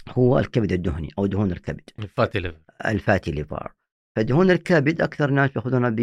هو 0.09 0.39
الكبد 0.39 0.71
الدهني 0.71 1.09
أو 1.17 1.25
دهون 1.25 1.51
الكبد. 1.51 1.89
الفاتي 1.99 2.39
ليفر. 2.39 2.59
الفاتي 2.85 3.31
ليفر. 3.31 3.73
فدهون 4.17 4.51
الكبد 4.51 5.01
أكثر 5.01 5.31
ناس 5.31 5.55
يأخذونها 5.55 5.95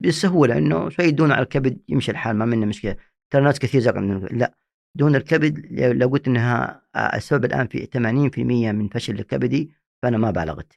بسهولة 0.00 0.58
انه 0.58 0.88
شوي 0.88 1.10
دهون 1.10 1.32
على 1.32 1.42
الكبد 1.42 1.78
يمشي 1.88 2.10
الحال 2.10 2.36
ما 2.36 2.44
منه 2.44 2.66
مشكلة 2.66 2.96
ترى 3.32 3.42
ناس 3.42 3.58
كثير 3.58 3.80
زق 3.80 3.98
لا 4.32 4.54
دهون 4.98 5.16
الكبد 5.16 5.66
لو 5.72 6.08
قلت 6.08 6.28
إنها 6.28 6.82
السبب 6.96 7.44
الآن 7.44 7.66
في 7.66 7.86
80% 7.86 8.38
من 8.72 8.88
فشل 8.88 9.14
الكبدي 9.14 9.72
فأنا 10.02 10.18
ما 10.18 10.30
بالغت 10.30 10.72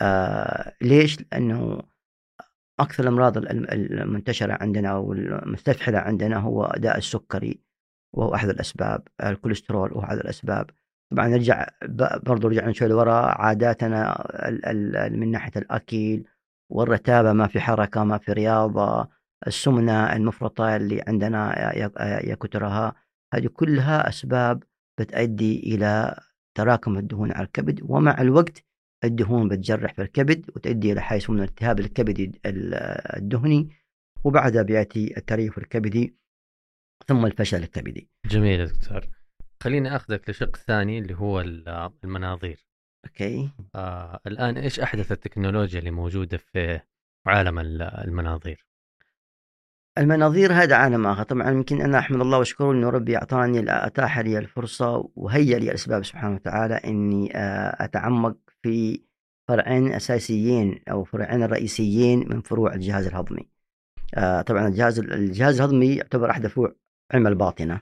آه 0.00 0.74
ليش؟ 0.82 1.18
لأنه 1.20 1.82
أكثر 2.80 3.02
الأمراض 3.02 3.36
المنتشرة 3.36 4.58
عندنا 4.60 4.88
أو 4.88 5.12
المستفحله 5.12 5.98
عندنا 5.98 6.36
هو 6.38 6.72
داء 6.76 6.98
السكري 6.98 7.60
وهو 8.14 8.34
أحد 8.34 8.48
الأسباب 8.48 9.08
الكوليسترول 9.22 9.92
وهو 9.92 10.02
أحد 10.04 10.18
الأسباب 10.18 10.70
طبعا 11.12 11.28
نرجع 11.28 11.66
برضو 12.22 12.48
رجعنا 12.48 12.72
شوي 12.72 12.88
لورا 12.88 13.12
عاداتنا 13.12 14.24
من 15.12 15.30
ناحية 15.30 15.52
الأكل 15.56 16.24
والرتابة 16.70 17.32
ما 17.32 17.46
في 17.46 17.60
حركة 17.60 18.04
ما 18.04 18.18
في 18.18 18.32
رياضة 18.32 19.08
السمنة 19.46 20.12
المفرطة 20.16 20.76
اللي 20.76 21.04
عندنا 21.08 21.74
يا 22.28 22.34
كثرها 22.34 22.94
هذه 23.34 23.46
كلها 23.46 24.08
أسباب 24.08 24.62
بتؤدي 25.00 25.60
إلى 25.74 26.20
تراكم 26.54 26.98
الدهون 26.98 27.32
على 27.32 27.46
الكبد 27.46 27.80
ومع 27.82 28.20
الوقت 28.20 28.64
الدهون 29.04 29.48
بتجرح 29.48 29.92
في 29.92 30.02
الكبد 30.02 30.50
وتؤدي 30.56 30.92
إلى 30.92 31.00
حاجة 31.00 31.22
من 31.28 31.38
الالتهاب 31.38 31.80
الكبدي 31.80 32.32
الدهني 33.16 33.70
وبعدها 34.24 34.62
بيأتي 34.62 35.16
التليف 35.16 35.58
الكبدي 35.58 36.16
ثم 37.06 37.26
الفشل 37.26 37.62
الكبدي. 37.62 38.08
جميل 38.26 38.66
دكتور. 38.66 39.00
خليني 39.62 39.96
آخذك 39.96 40.30
لشق 40.30 40.56
ثاني 40.56 40.98
اللي 40.98 41.14
هو 41.14 41.40
المناظير 42.04 42.66
okay 43.04 43.50
آه 43.74 44.20
الآن 44.26 44.56
إيش 44.56 44.80
أحدث 44.80 45.12
التكنولوجيا 45.12 45.78
اللي 45.78 45.90
موجودة 45.90 46.36
في 46.38 46.80
عالم 47.26 47.58
المناظير 47.58 48.66
المناظير 49.98 50.52
هذا 50.52 50.76
عالم 50.76 51.06
آخر 51.06 51.22
طبعا 51.22 51.50
يمكن 51.50 51.80
أنا 51.82 51.98
أحمد 51.98 52.20
الله 52.20 52.38
وأشكره 52.38 52.72
إنه 52.72 52.90
ربي 52.90 53.16
أعطاني 53.16 53.64
أتاح 53.68 54.18
لي 54.18 54.38
الفرصة 54.38 55.10
وهيأ 55.16 55.58
لي 55.58 55.68
الأسباب 55.68 56.04
سبحانه 56.04 56.34
وتعالى 56.34 56.74
إني 56.74 57.36
آه، 57.36 57.84
أتعمق 57.84 58.36
في 58.62 59.02
فرعين 59.48 59.92
أساسيين 59.92 60.80
أو 60.90 61.04
فرعين 61.04 61.44
رئيسيين 61.44 62.28
من 62.28 62.40
فروع 62.40 62.74
الجهاز 62.74 63.06
الهضمي. 63.06 63.48
آه، 64.14 64.42
طبعا 64.42 64.68
الجهاز 64.68 64.98
الجهاز 64.98 65.60
الهضمي 65.60 65.96
يعتبر 65.96 66.30
أحد 66.30 66.46
فروع 66.46 66.74
علم 67.12 67.26
الباطنة 67.26 67.80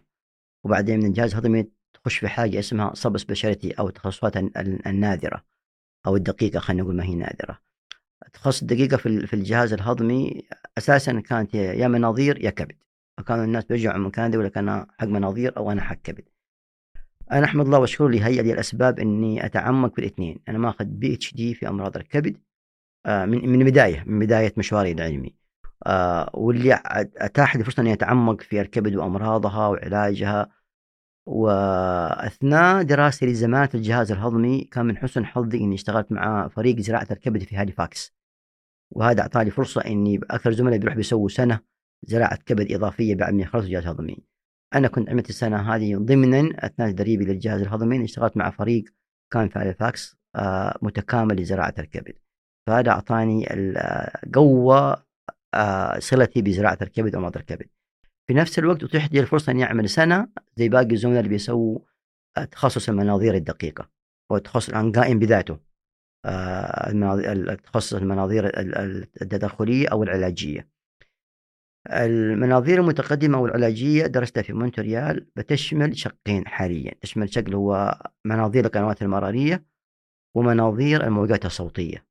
وبعدين 0.65 0.99
من 0.99 1.07
الجهاز 1.07 1.31
الهضمي 1.33 1.71
تخش 1.95 2.19
في 2.19 2.29
حاجة 2.29 2.59
اسمها 2.59 2.95
subspecialty 2.95 3.73
أو 3.73 3.89
التخصصات 3.89 4.37
النادرة 4.87 5.45
أو 6.07 6.17
الدقيقة 6.17 6.61
خلينا 6.61 6.83
نقول 6.83 6.97
ما 6.97 7.05
هي 7.05 7.15
نادرة. 7.15 7.59
تخصص 8.33 8.65
دقيقة 8.65 8.97
في 8.97 9.27
في 9.27 9.35
الجهاز 9.35 9.73
الهضمي 9.73 10.49
أساسا 10.79 11.21
كانت 11.21 11.55
يا 11.55 11.89
مناظير 11.89 12.45
يا 12.45 12.51
كبد 12.51 12.77
فكانوا 13.19 13.45
الناس 13.45 13.65
بيرجعوا 13.65 13.99
من 13.99 14.11
كندا 14.11 14.35
يقول 14.35 14.47
لك 14.47 14.59
أنا 14.59 14.87
حق 14.99 15.07
مناظير 15.07 15.57
أو 15.57 15.73
أنا 15.73 15.81
حق 15.83 15.95
كبد 15.97 16.29
أنا 17.33 17.45
أحمد 17.45 17.65
الله 17.67 17.79
وأشكره 17.79 17.95
اللي 17.95 18.02
هيأ 18.02 18.09
لي 18.09 18.53
الأسباب 18.53 18.99
إني 19.01 19.47
أتعمق 19.47 19.95
في 19.95 19.99
الاثنين. 19.99 20.39
أنا 20.49 20.59
ماخذ 20.59 20.85
PhD 20.85 21.55
في 21.55 21.69
أمراض 21.69 21.97
الكبد 21.97 22.37
آه، 23.07 23.25
من 23.25 23.49
من 23.49 23.65
بداية 23.65 24.05
من 24.07 24.19
بداية 24.19 24.53
مشواري 24.57 24.93
العلمي. 24.93 25.35
آه، 25.87 26.31
واللي 26.35 26.81
أتاح 27.17 27.57
لي 27.57 27.65
فرصة 27.65 27.81
إني 27.81 27.93
أتعمق 27.93 28.41
في 28.41 28.61
الكبد 28.61 28.97
وأمراضها 28.97 29.67
وعلاجها. 29.69 30.49
وأثناء 31.27 32.83
دراستي 32.83 33.27
لزمالة 33.27 33.69
الجهاز 33.75 34.13
الهضمي 34.13 34.65
كان 34.65 34.87
من 34.87 34.97
حسن 34.97 35.27
حظي 35.27 35.59
أني 35.59 35.75
اشتغلت 35.75 36.13
مع 36.13 36.49
فريق 36.49 36.81
زراعة 36.81 37.07
الكبد 37.11 37.43
في 37.43 37.57
هاليفاكس 37.57 38.15
وهذا 38.91 39.21
أعطاني 39.23 39.51
فرصة 39.51 39.81
أني 39.81 40.21
أكثر 40.31 40.53
زملاء 40.53 40.79
بيروح 40.79 40.95
بيسووا 40.95 41.29
سنة 41.29 41.61
زراعة 42.03 42.37
كبد 42.37 42.73
إضافية 42.73 43.15
بعد 43.15 43.35
ما 43.35 43.43
يخلصوا 43.43 43.67
الجهاز 43.67 43.83
الهضمي 43.83 44.19
أنا 44.77 44.89
كنت 44.89 45.11
عملت 45.11 45.29
السنة 45.29 45.75
هذه 45.75 45.97
ضمنا 45.97 46.67
أثناء 46.67 46.91
تدريبي 46.91 47.25
للجهاز 47.25 47.61
الهضمي 47.61 48.05
اشتغلت 48.05 48.37
مع 48.37 48.51
فريق 48.51 48.85
كان 49.31 49.49
في 49.49 49.59
هاليفاكس 49.59 50.17
آه، 50.37 50.79
متكامل 50.83 51.37
لزراعة 51.37 51.75
الكبد. 51.79 52.15
فهذا 52.67 52.91
أعطاني 52.91 53.47
قوة 54.35 55.07
آه، 55.55 55.99
صلتي 55.99 56.43
بزراعة 56.43 56.79
الكبد 56.83 57.15
وأمراض 57.15 57.37
الكبد. 57.37 57.67
في 58.27 58.35
نفس 58.35 58.59
الوقت 58.59 58.83
أتيحت 58.85 59.13
لي 59.13 59.21
الفرصة 59.21 59.53
إني 59.53 59.65
أعمل 59.65 59.89
سنة 59.89 60.29
زي 60.57 60.69
باقي 60.69 60.93
الزملاء 60.93 61.19
اللي 61.19 61.29
بيسووا 61.29 61.79
تخصص 62.51 62.89
المناظير 62.89 63.35
الدقيقة 63.35 63.89
هو 64.33 64.37
التخصص 64.37 64.69
الآن 64.69 64.93
قائم 64.93 65.19
بذاته 65.19 65.59
آه، 66.25 67.55
تخصص 67.55 67.95
المناظير 67.95 68.51
التدخلية 69.23 69.89
أو 69.89 70.03
العلاجية. 70.03 70.76
المناظير 71.93 72.81
المتقدمة 72.81 73.39
أو 73.39 73.47
العلاجية 73.47 74.07
درستها 74.07 74.43
في 74.43 74.53
مونتريال 74.53 75.27
بتشمل 75.37 75.99
شقين 75.99 76.47
حاليا. 76.49 76.95
تشمل 77.01 77.35
شق 77.35 77.51
هو 77.51 77.99
مناظير 78.25 78.65
القنوات 78.65 79.03
المرارية 79.03 79.65
ومناظير 80.35 81.05
الموجات 81.05 81.47
الصوتية. 81.47 82.07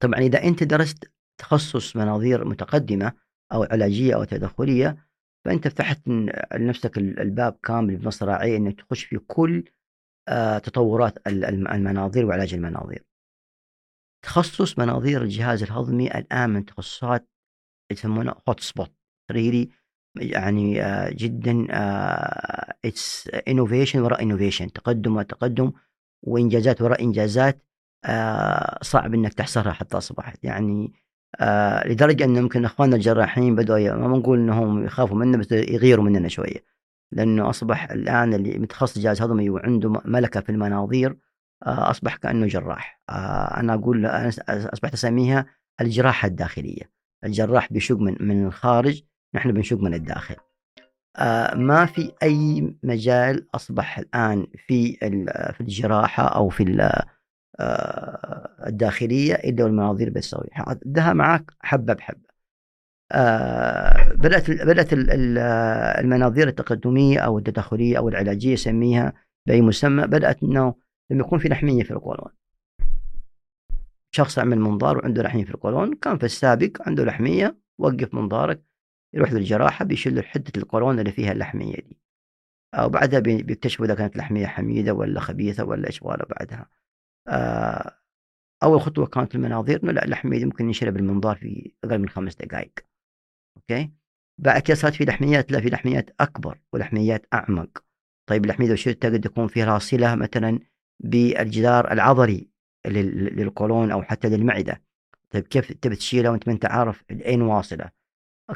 طبعا 0.00 0.20
إذا 0.20 0.44
أنت 0.44 0.62
درست 0.62 1.10
تخصص 1.38 1.96
مناظير 1.96 2.44
متقدمة 2.44 3.12
أو 3.52 3.62
علاجية 3.62 4.14
أو 4.14 4.24
تدخلية 4.24 5.06
فأنت 5.44 5.68
فتحت 5.68 6.08
لنفسك 6.54 6.98
الباب 6.98 7.58
كامل 7.62 7.96
بمصراعيه 7.96 8.56
أنك 8.56 8.80
تخش 8.80 9.04
في 9.04 9.18
كل 9.18 9.64
آه، 10.28 10.58
تطورات 10.58 11.26
المناظير 11.26 12.26
وعلاج 12.26 12.54
المناظير. 12.54 13.04
تخصص 14.22 14.78
مناظير 14.78 15.22
الجهاز 15.22 15.62
الهضمي 15.62 16.06
الآن 16.06 16.50
من 16.50 16.64
تخصصات 16.64 17.28
يسمونها 17.90 18.42
hot 18.48 18.60
spot 18.60 18.92
really 19.30 19.70
يعني 20.16 20.82
آه، 20.82 21.10
جدا 21.10 21.66
it's 22.84 23.28
آه، 23.34 23.42
innovation 23.48 24.00
وراء 24.00 24.22
innovation 24.22 24.72
تقدم 24.72 25.16
وتقدم 25.16 25.72
وإنجازات 26.22 26.82
وراء 26.82 27.02
إنجازات 27.02 27.62
صعب 28.82 29.14
إنك 29.14 29.34
تحصرها 29.34 29.72
حتى 29.72 29.96
أصبحت. 29.98 30.44
يعني 30.44 30.92
آه 31.40 31.88
لدرجة 31.88 32.24
انه 32.24 32.38
يمكن 32.38 32.64
إخواننا 32.64 32.96
الجراحين 32.96 33.54
بدوا 33.54 33.94
ما 33.94 34.08
بنقول 34.08 34.38
إنهم 34.38 34.84
يخافوا 34.84 35.16
منا 35.16 35.36
بس 35.38 35.52
يغيروا 35.52 36.04
مننا 36.04 36.28
شوية. 36.28 36.64
لأنه 37.12 37.50
أصبح 37.50 37.90
الآن 37.90 38.34
اللي 38.34 38.58
متخصص 38.58 38.98
جهاز 38.98 39.22
هضمي 39.22 39.50
وعنده 39.50 40.02
ملكة 40.04 40.40
في 40.40 40.50
المناظير 40.52 41.16
آه 41.66 41.90
أصبح 41.90 42.16
كأنه 42.16 42.46
جراح. 42.46 43.00
آه 43.10 43.60
أنا 43.60 43.74
أقول 43.74 44.06
أنا 44.06 44.28
أصبحت 44.48 44.92
أسميها 44.94 45.46
الجراحة 45.80 46.28
الداخلية. 46.28 46.90
الجراح 47.24 47.72
بيشق 47.72 47.96
من 47.96 48.16
من 48.20 48.46
الخارج 48.46 49.02
نحن 49.34 49.52
بنشق 49.52 49.78
من 49.78 49.94
الداخل. 49.94 50.36
آه 51.16 51.54
ما 51.54 51.86
في 51.86 52.12
أي 52.22 52.74
مجال 52.82 53.46
أصبح 53.54 53.98
الآن 53.98 54.46
في 54.66 54.92
في 55.52 55.60
الجراحة 55.60 56.26
أو 56.26 56.48
في 56.48 56.62
آه، 57.60 58.66
الداخلية 58.66 59.34
إلا 59.34 59.64
والمناظير 59.64 60.10
بتسوي. 60.10 60.48
عدها 60.52 61.12
معك 61.12 61.50
حبة 61.60 61.92
بحبة. 61.92 62.28
آه، 63.12 64.12
بدأت 64.12 64.50
بدأت 64.50 64.88
المناظير 64.92 66.48
التقدمية 66.48 67.18
أو 67.18 67.38
التدخليه 67.38 67.98
أو 67.98 68.08
العلاجية 68.08 68.56
سميها 68.56 69.12
بأي 69.46 69.62
مسمى 69.62 70.06
بدأت 70.06 70.42
إنه 70.42 70.74
لما 71.10 71.20
يكون 71.20 71.38
في 71.38 71.48
لحمية 71.48 71.82
في 71.82 71.90
القولون. 71.90 72.32
شخص 74.16 74.38
عمل 74.38 74.58
منظار 74.60 74.98
وعنده 74.98 75.22
لحمية 75.22 75.44
في 75.44 75.50
القولون 75.50 75.94
كان 75.94 76.18
في 76.18 76.24
السابق 76.26 76.88
عنده 76.88 77.04
لحمية 77.04 77.58
وقف 77.78 78.14
منظارك 78.14 78.62
يروح 79.14 79.32
للجراحة 79.32 79.84
بيشيل 79.84 80.24
حده 80.24 80.52
القولون 80.56 80.98
اللي 80.98 81.12
فيها 81.12 81.32
اللحمية 81.32 81.76
دي. 81.76 81.98
أو 82.74 82.88
بعدها 82.88 83.20
بيكتشفوا 83.20 83.86
إذا 83.86 83.94
كانت 83.94 84.16
لحمية 84.16 84.46
حميدة 84.46 84.94
ولا 84.94 85.20
خبيثة 85.20 85.64
ولا 85.64 85.86
إيش 85.86 86.00
بعدها. 86.00 86.70
آه، 87.28 87.98
أول 88.62 88.80
خطوة 88.80 89.06
كانت 89.06 89.34
المناظير 89.34 89.82
إنه 89.84 89.92
لا 89.92 90.04
اللحمية 90.04 90.44
ممكن 90.44 90.66
نشيلها 90.68 90.92
بالمنظار 90.92 91.36
في 91.36 91.72
أقل 91.84 91.98
من 91.98 92.08
خمس 92.08 92.36
دقائق 92.36 92.72
okay؟ 93.56 93.92
بعد 94.38 94.62
كده 94.62 94.76
صارت 94.76 94.94
في 94.94 95.04
لحميات 95.04 95.52
لا 95.52 95.60
في 95.60 95.68
لحميات 95.68 96.10
أكبر 96.20 96.58
ولحميات 96.72 97.26
أعمق. 97.34 97.84
طيب 98.28 98.44
اللحمية 98.44 98.68
لو 98.68 98.76
شلتها 98.76 99.10
قد 99.10 99.24
يكون 99.24 99.48
فيها 99.48 99.78
صله 99.78 100.14
مثلا 100.14 100.58
بالجدار 101.00 101.92
العضلي؟ 101.92 102.55
للقولون 102.86 103.90
أو 103.90 104.02
حتى 104.02 104.28
للمعدة. 104.28 104.82
طيب 105.30 105.46
كيف 105.46 105.72
تبي 105.72 105.96
تشيلها 105.96 106.30
وأنت 106.30 106.48
ما 106.48 106.54
أنت 106.54 106.66
عارف 106.66 107.04
اين 107.10 107.42
واصلة؟ 107.42 107.90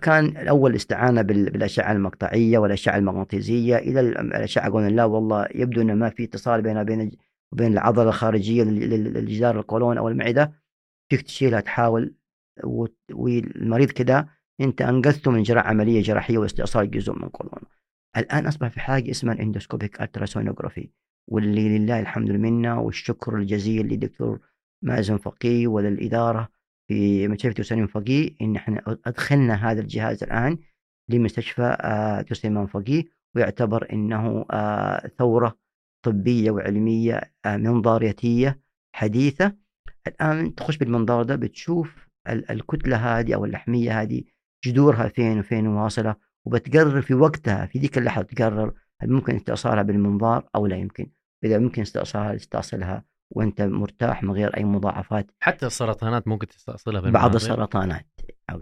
كان 0.03 0.25
الأول 0.25 0.75
استعانه 0.75 1.23
بالأشعة 1.23 1.93
المقطعية 1.93 2.59
والأشعة 2.59 2.97
المغناطيسية 2.97 3.77
إلى 3.77 4.01
الأشعة 4.01 4.71
قلنا 4.71 4.89
لا 4.89 5.05
والله 5.05 5.49
يبدو 5.55 5.81
إنه 5.81 5.95
ما 5.95 6.11
في 6.11 6.25
اتصال 6.25 6.63
بين 6.63 6.85
بين 6.85 7.11
وبين 7.53 7.73
العضلة 7.73 8.09
الخارجية 8.09 8.63
للجدار 8.63 9.59
القولون 9.59 9.99
أو 9.99 10.09
المعدة. 10.09 10.53
فيك 11.09 11.23
تشيلها 11.23 11.61
تحاول؟ 11.61 12.15
والمريض 13.13 13.91
كده 13.91 14.29
أنت 14.61 14.83
أنقذته 14.83 15.31
من 15.31 15.43
جراحة 15.43 15.69
عملية 15.69 16.03
جراحية 16.03 16.39
واستئصال 16.39 16.91
جزء 16.91 17.13
من 17.13 17.29
قولونه. 17.29 17.67
الآن 18.17 18.47
أصبح 18.47 18.69
في 18.69 18.81
حاجة 18.81 19.11
اسمها 19.11 19.35
ال 19.35 19.41
endoscopic 19.41 20.01
ultrasonography 20.01 20.91
واللي 21.29 21.79
لله 21.79 22.01
الحمد 22.01 22.31
منا 22.31 22.75
والشكر 22.75 23.37
الجزيل 23.37 23.87
للدكتور 23.87 24.41
مازن 24.83 25.17
فقيه 25.17 25.69
وللإدارة 25.69 26.49
في 26.89 27.29
مستشفى 27.29 27.55
د. 27.55 27.64
سليمان 27.64 27.87
فقيه. 27.87 28.37
إن 28.43 28.57
إحنا 28.57 28.83
أدخلنا 29.07 29.71
هذا 29.71 29.81
الجهاز 29.81 30.23
الآن 30.23 30.59
لمستشفى 31.11 31.77
آه، 31.81 32.23
د. 32.23 32.35
سليمان 32.35 32.67
فقيه 32.67 33.05
ويعتبر 33.37 33.93
إنه 33.93 34.47
آه، 34.51 35.11
ثورة 35.19 35.59
طبية 36.05 36.51
وعلمية 36.51 37.33
آه، 37.45 37.57
منظاريتية 37.57 38.61
حديثة. 38.95 39.57
الآن 40.07 40.55
تخش 40.55 40.77
بالمنظار 40.77 41.23
ده 41.23 41.37
بتشوف 41.37 42.07
الكتلة 42.29 42.97
هذه 42.97 43.35
أو 43.35 43.45
اللحمية 43.45 44.03
هذه 44.03 44.23
جذورها 44.65 45.09
فين 45.09 45.39
وفين 45.39 45.67
واصلة 45.67 46.17
وبتقرر 46.47 47.03
في 47.03 47.15
وقتها 47.15 47.67
في 47.67 47.79
ذيك 47.79 47.99
اللحظة 47.99 48.23
تقرر 48.23 48.75
هل 49.03 49.13
ممكن 49.13 49.35
استئصالها 49.35 49.83
بالمنظار 49.83 50.49
أو 50.55 50.67
لا 50.67 50.77
يمكن؟ 50.77 51.11
إذا 51.45 51.59
ممكن 51.59 51.83
استئصالها 51.83 52.37
تستأصلها 52.37 53.05
وأنت 53.31 53.63
مرتاح 53.63 54.23
من 54.23 54.31
غير 54.31 54.57
أي 54.57 54.65
مضاعفات. 54.65 55.31
حتى 55.41 55.67
السرطانات 55.67 56.29
ممكن 56.29 56.47
تستأصلها 56.47 57.01
بالمنظار 57.01 57.23
بعض 57.23 57.35
السرطانات. 57.35 58.07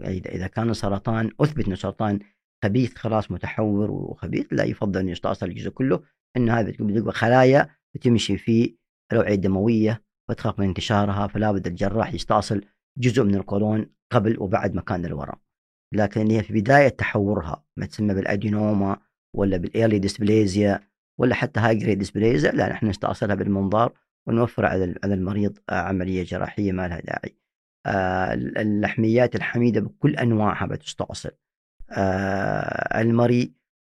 إذا 0.05 0.47
كان 0.47 0.69
السرطان 0.69 1.31
أثبت 1.41 1.65
إنه 1.65 1.75
سرطان 1.75 2.19
خبيث 2.63 2.95
خلاص 2.95 3.31
متحور 3.31 3.91
وخبيث 3.91 4.47
لا 4.51 4.63
يفضل 4.63 4.99
انه 4.99 5.11
يستأصل 5.11 5.45
الجزء 5.45 5.69
كله 5.69 6.03
انه 6.37 6.59
هذه 6.59 6.71
بتبقى 6.79 7.13
خلايا 7.13 7.69
بتمشي 7.95 8.37
في 8.37 8.77
الاوعيه 9.11 9.35
الدمويه 9.35 10.03
وتخاف 10.29 10.59
من 10.59 10.65
انتشارها 10.65 11.27
فلا 11.27 11.51
بد 11.51 11.67
الجراح 11.67 12.13
يستأصل 12.13 12.61
جزء 12.97 13.23
من 13.23 13.35
القولون 13.35 13.89
قبل 14.11 14.39
وبعد 14.39 14.75
مكان 14.75 15.05
الورم. 15.05 15.35
لكن 15.93 16.31
هي 16.31 16.43
في 16.43 16.53
بداية 16.53 16.89
تحورها 16.89 17.65
ما 17.77 17.85
تسمى 17.85 18.13
بال 18.13 18.32
adenoma 18.32 18.97
ولا 19.33 19.57
بال 19.57 19.69
early 19.69 19.99
dysplasia 19.99 20.89
ولا 21.17 21.35
حتى 21.35 21.59
high 21.59 21.75
grade 21.75 21.97
dysplasia 21.97 22.51
لا 22.51 22.69
نحن 22.69 22.87
نستأصلها 22.87 23.35
بالمنظار 23.35 23.93
ونوفر 24.27 24.65
على 24.65 24.95
على 25.03 25.13
المريض 25.13 25.57
آه، 25.69 25.73
عملية 25.73 26.23
جراحية 26.23 26.71
ما 26.71 26.87
لها 26.87 26.99
داعي. 26.99 27.37
آه، 27.85 28.33
اللحميات 28.33 29.35
الحميدة 29.35 29.81
بكل 29.81 30.15
أنواعها 30.15 30.65
بتستأصل. 30.65 31.31
آه، 31.91 33.01
المريء 33.01 33.51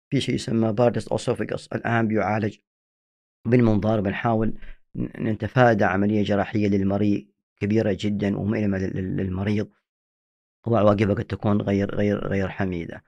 في 0.09 0.21
شيء 0.21 0.35
يسمى 0.35 0.73
Barrett's 0.73 1.07
esophagus 1.07 1.67
الآن 1.67 2.07
بيعالج 2.07 2.57
بالمنظار 3.47 4.01
بنحاول 4.01 4.53
نتفادى 5.19 5.83
عملية 5.83 6.23
جراحية 6.23 6.67
للمريء 6.67 7.27
كبيرة 7.61 7.97
جدا 7.99 8.37
ومؤلمة 8.37 8.77
للمريض 8.77 9.69
وعواقبها 10.67 11.15
قد 11.15 11.25
تكون 11.25 11.61
غير 11.61 11.95
غير 11.95 12.27
غير 12.27 12.49
حميدة. 12.49 13.03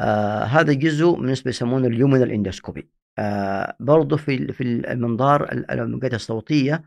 آه 0.00 0.44
هذا 0.44 0.72
جزء 0.72 1.10
بالنسبة 1.10 1.48
يسمونه 1.48 1.86
ال 1.86 1.91
luminal 1.91 2.30
endoscopy. 2.30 2.90
آه 3.18 3.76
برضه 3.80 4.16
في 4.16 4.52
في 4.52 4.62
المنظار 4.64 5.52
الموجات 5.52 6.14
الصوتية 6.14 6.84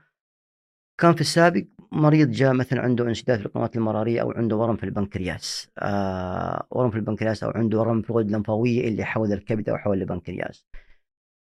كان 0.97 1.13
في 1.13 1.21
السابق 1.21 1.63
مريض 1.91 2.32
جاء 2.32 2.54
مثلا 2.54 2.82
عنده 2.82 3.08
انسداد 3.08 3.39
في 3.39 3.45
القنوات 3.45 3.76
المرارية 3.76 4.21
أو 4.21 4.32
عنده 4.32 4.56
ورم 4.56 4.76
في 4.78 4.84
البنكرياس. 4.84 5.69
آه 5.80 6.67
ورم 6.71 6.91
في 6.91 6.97
البنكرياس 6.97 7.43
أو 7.43 7.52
عنده 7.52 7.80
ورم 7.80 8.02
في 8.02 8.10
الغدة 8.10 8.28
اللمفاوية 8.28 8.88
اللي 8.88 9.04
حول 9.06 9.34
الكبد 9.34 9.69
أو 9.69 9.78
حول 9.78 10.02
البنكرياس. 10.02 10.65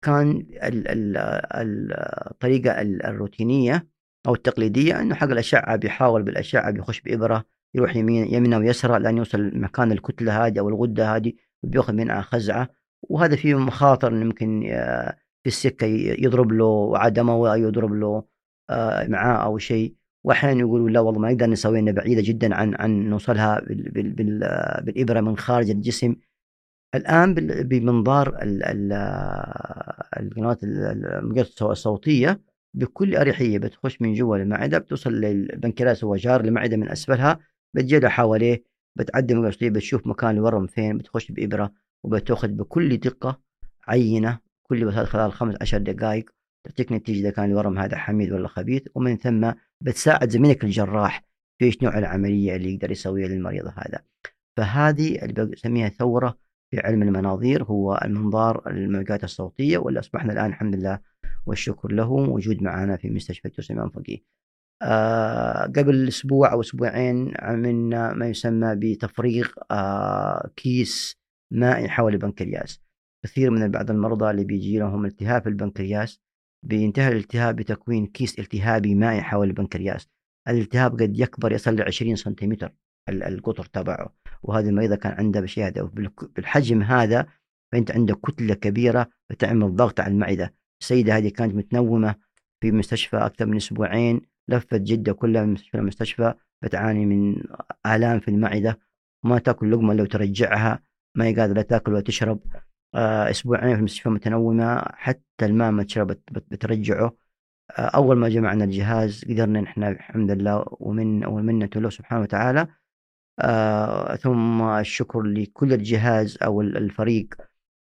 كان 0.05 0.29
ال 0.63 0.87
ال 0.87 1.17
ال 1.17 1.93
الطريقة 2.31 2.81
الروتينية 2.81 3.87
أو 4.27 4.33
التقليدية 4.33 5.01
إنه 5.01 5.15
حق 5.15 5.27
الأشعة 5.27 5.75
بيحاول 5.75 6.23
بالأشعة 6.23 6.71
بيخش 6.71 7.01
بإبرة 7.01 7.45
يروح 7.75 7.95
يمين 7.95 8.33
يمنى 8.33 8.55
ويسرى 8.57 8.99
لأن 8.99 9.17
يوصل 9.17 9.51
مكان 9.59 9.91
الكتلة 9.91 10.45
هذه 10.45 10.59
أو 10.59 10.69
الغدة 10.69 11.15
هذه. 11.15 11.33
وبياخذ 11.63 11.93
منها 11.93 12.21
خزعة 12.21 12.69
وهذا 13.09 13.35
فيه 13.35 13.55
مخاطر 13.55 14.13
ممكن 14.13 14.69
آه، 14.71 15.17
في 15.43 15.47
السكة 15.47 15.87
يضرب 16.19 16.51
له 16.51 16.97
عدمه 16.97 17.33
أو 17.33 17.55
يضرب 17.55 17.93
له 17.93 18.23
آه، 18.69 19.07
معاه 19.07 19.45
أو 19.45 19.57
شيء. 19.57 19.95
واحيانا 20.23 20.59
يقولوا 20.59 20.89
لا 20.89 20.99
والله 20.99 21.19
ما 21.19 21.31
نقدر 21.31 21.45
نسوي 21.47 21.79
إنها 21.79 21.93
بعيدة 21.93 22.21
جدا 22.25 22.55
عن 22.55 22.75
عن 22.75 23.09
نوصلها 23.09 23.59
بالإبرة 24.81 25.21
من 25.21 25.37
خارج 25.37 25.69
الجسم. 25.69 26.15
الآن 26.95 27.33
بمنظار 27.63 28.37
القنوات 30.17 30.59
الصوتية 31.61 32.41
بكل 32.73 33.15
أريحية 33.15 33.57
بتخش 33.57 34.01
من 34.01 34.13
جوا 34.13 34.37
المعدة 34.37 34.77
بتوصل 34.77 35.13
للبنكرياس 35.13 36.03
هو 36.03 36.15
جار 36.15 36.41
المعدة 36.41 36.77
من 36.77 36.89
أسفلها 36.89 37.39
بتجي 37.73 38.09
حواليه. 38.09 38.74
بتعدي 38.95 39.33
من 39.33 39.51
بتشوف 39.61 40.07
مكان 40.07 40.29
الورم 40.29 40.67
فين 40.67 40.97
بتخش 40.97 41.31
بإبرة 41.31 41.73
وبتأخذ 42.03 42.47
بكل 42.47 42.97
دقة 42.97 43.41
عينة 43.87 44.39
كل 44.63 44.91
خلال 44.91 45.33
خمس 45.33 45.55
عشر 45.61 45.77
دقائق 45.77 46.29
تعطيك 46.65 46.91
نتيجة 46.91 47.19
إذا 47.19 47.29
كان 47.29 47.51
الورم 47.51 47.77
هذا 47.79 47.97
حميد 47.97 48.31
ولا 48.31 48.47
خبيث 48.47 48.83
ومن 48.95 49.17
ثم 49.17 49.51
بتساعد 49.81 50.29
زميلك 50.29 50.63
الجراح 50.63 51.23
في 51.59 51.65
إيش 51.65 51.83
نوع 51.83 51.97
العملية 51.97 52.55
اللي 52.55 52.73
يقدر 52.73 52.91
يسويها 52.91 53.27
للمريض 53.27 53.65
هذا 53.65 53.99
فهذه 54.57 55.25
اللي 55.25 55.45
بسميها 55.45 55.89
ثورة 55.89 56.37
في 56.71 56.79
علم 56.79 57.03
المناظير 57.03 57.63
هو 57.63 57.99
المنظار 58.05 58.69
الموجات 58.69 59.23
الصوتية 59.23 59.77
واللي 59.77 59.99
أصبحنا 59.99 60.33
الآن 60.33 60.45
الحمد 60.45 60.75
لله 60.75 60.99
والشكر 61.45 61.91
له 61.91 62.17
موجود 62.17 62.63
معنا 62.63 62.97
في 62.97 63.09
مستشفى 63.09 63.61
سليمان 63.61 63.89
فقيه. 63.89 64.19
آه 64.81 65.63
قبل 65.65 66.07
أسبوع 66.07 66.51
أو 66.51 66.61
أسبوعين 66.61 67.33
عملنا 67.39 68.13
ما 68.13 68.27
يسمى 68.27 68.75
بتفريغ 68.75 69.49
آه 69.71 70.49
كيس 70.55 71.17
مائي 71.51 71.89
حول 71.89 72.13
البنكرياس. 72.13 72.81
كثير 73.25 73.51
من 73.51 73.71
بعض 73.71 73.91
المرضى 73.91 74.31
اللي 74.31 74.43
بيجي 74.43 74.79
لهم 74.79 75.05
التهاب 75.05 75.41
في 75.43 75.49
البنكرياس 75.49 76.19
بينتهي 76.65 77.07
الالتهاب 77.07 77.55
بتكوين 77.55 78.07
كيس 78.07 78.39
التهابي 78.39 78.95
مائي 78.95 79.21
حول 79.21 79.47
البنكرياس 79.47 80.07
الالتهاب 80.47 81.01
قد 81.01 81.19
يكبر 81.19 81.51
يصل 81.51 81.75
ل 81.75 81.81
20 81.81 82.15
سنتيمتر 82.15 82.73
القطر 83.09 83.65
تبعه 83.65 84.15
وهذه 84.43 84.69
المريضة 84.69 84.95
كان 84.95 85.11
عندها 85.11 85.45
هذا 85.57 85.83
بالحجم 86.35 86.81
هذا 86.81 87.27
فأنت 87.71 87.91
عندك 87.91 88.19
كتلة 88.19 88.53
كبيرة 88.53 89.09
بتعمل 89.29 89.75
ضغط 89.75 89.99
على 89.99 90.13
المعدة. 90.13 90.53
السيدة 90.81 91.17
هذه 91.17 91.29
كانت 91.29 91.55
متنومة 91.55 92.15
في 92.61 92.71
مستشفى 92.71 93.17
أكثر 93.17 93.45
من 93.45 93.55
أسبوعين 93.55 94.21
لفت 94.47 94.75
جدة 94.75 95.13
كلها 95.13 95.45
من 95.45 95.53
مستشفى 95.53 95.77
لمستشفى 95.77 96.33
بتعاني 96.61 97.05
من 97.05 97.43
آلام 97.85 98.19
في 98.19 98.27
المعدة 98.27 98.79
ما 99.23 99.39
تأكل 99.39 99.71
لقمة 99.71 99.93
لو 99.93 100.05
ترجعها 100.05 100.83
ما 101.15 101.25
هي 101.25 101.35
قادرة 101.35 101.61
تأكل 101.61 101.91
ولا 101.91 102.01
تشرب. 102.01 102.39
آه، 102.95 103.29
أسبوعين 103.29 103.73
في 103.73 103.79
المستشفى 103.79 104.09
متنومة 104.09 104.81
حتى 104.81 105.45
الماء 105.45 105.71
ما 105.71 105.83
تشرب 105.83 106.07
بترجعه. 106.31 107.17
آه، 107.71 107.81
أول 107.81 108.17
ما 108.17 108.29
جمعنا 108.29 108.63
الجهاز 108.63 109.25
قدرنا 109.29 109.61
نحن 109.61 109.83
الحمد 109.83 110.31
لله 110.31 110.65
ومن 110.71 111.25
ومنة 111.25 111.69
له 111.75 111.89
سبحانه 111.89 112.21
وتعالى. 112.21 112.67
آه 113.39 114.15
ثم 114.15 114.61
الشكر 114.61 115.21
لكل 115.21 115.73
الجهاز 115.73 116.37
أو 116.43 116.61
الفريق 116.61 117.33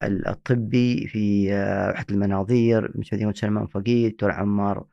الطبي 0.02 1.06
في 1.08 1.52
آه 1.54 1.90
وحده 1.90 2.14
المناظير 2.14 2.92
مستشفى 2.98 3.32
سلمان 3.34 3.66
فقيه 3.66 4.08
دكتور 4.08 4.30
عمار 4.32 4.86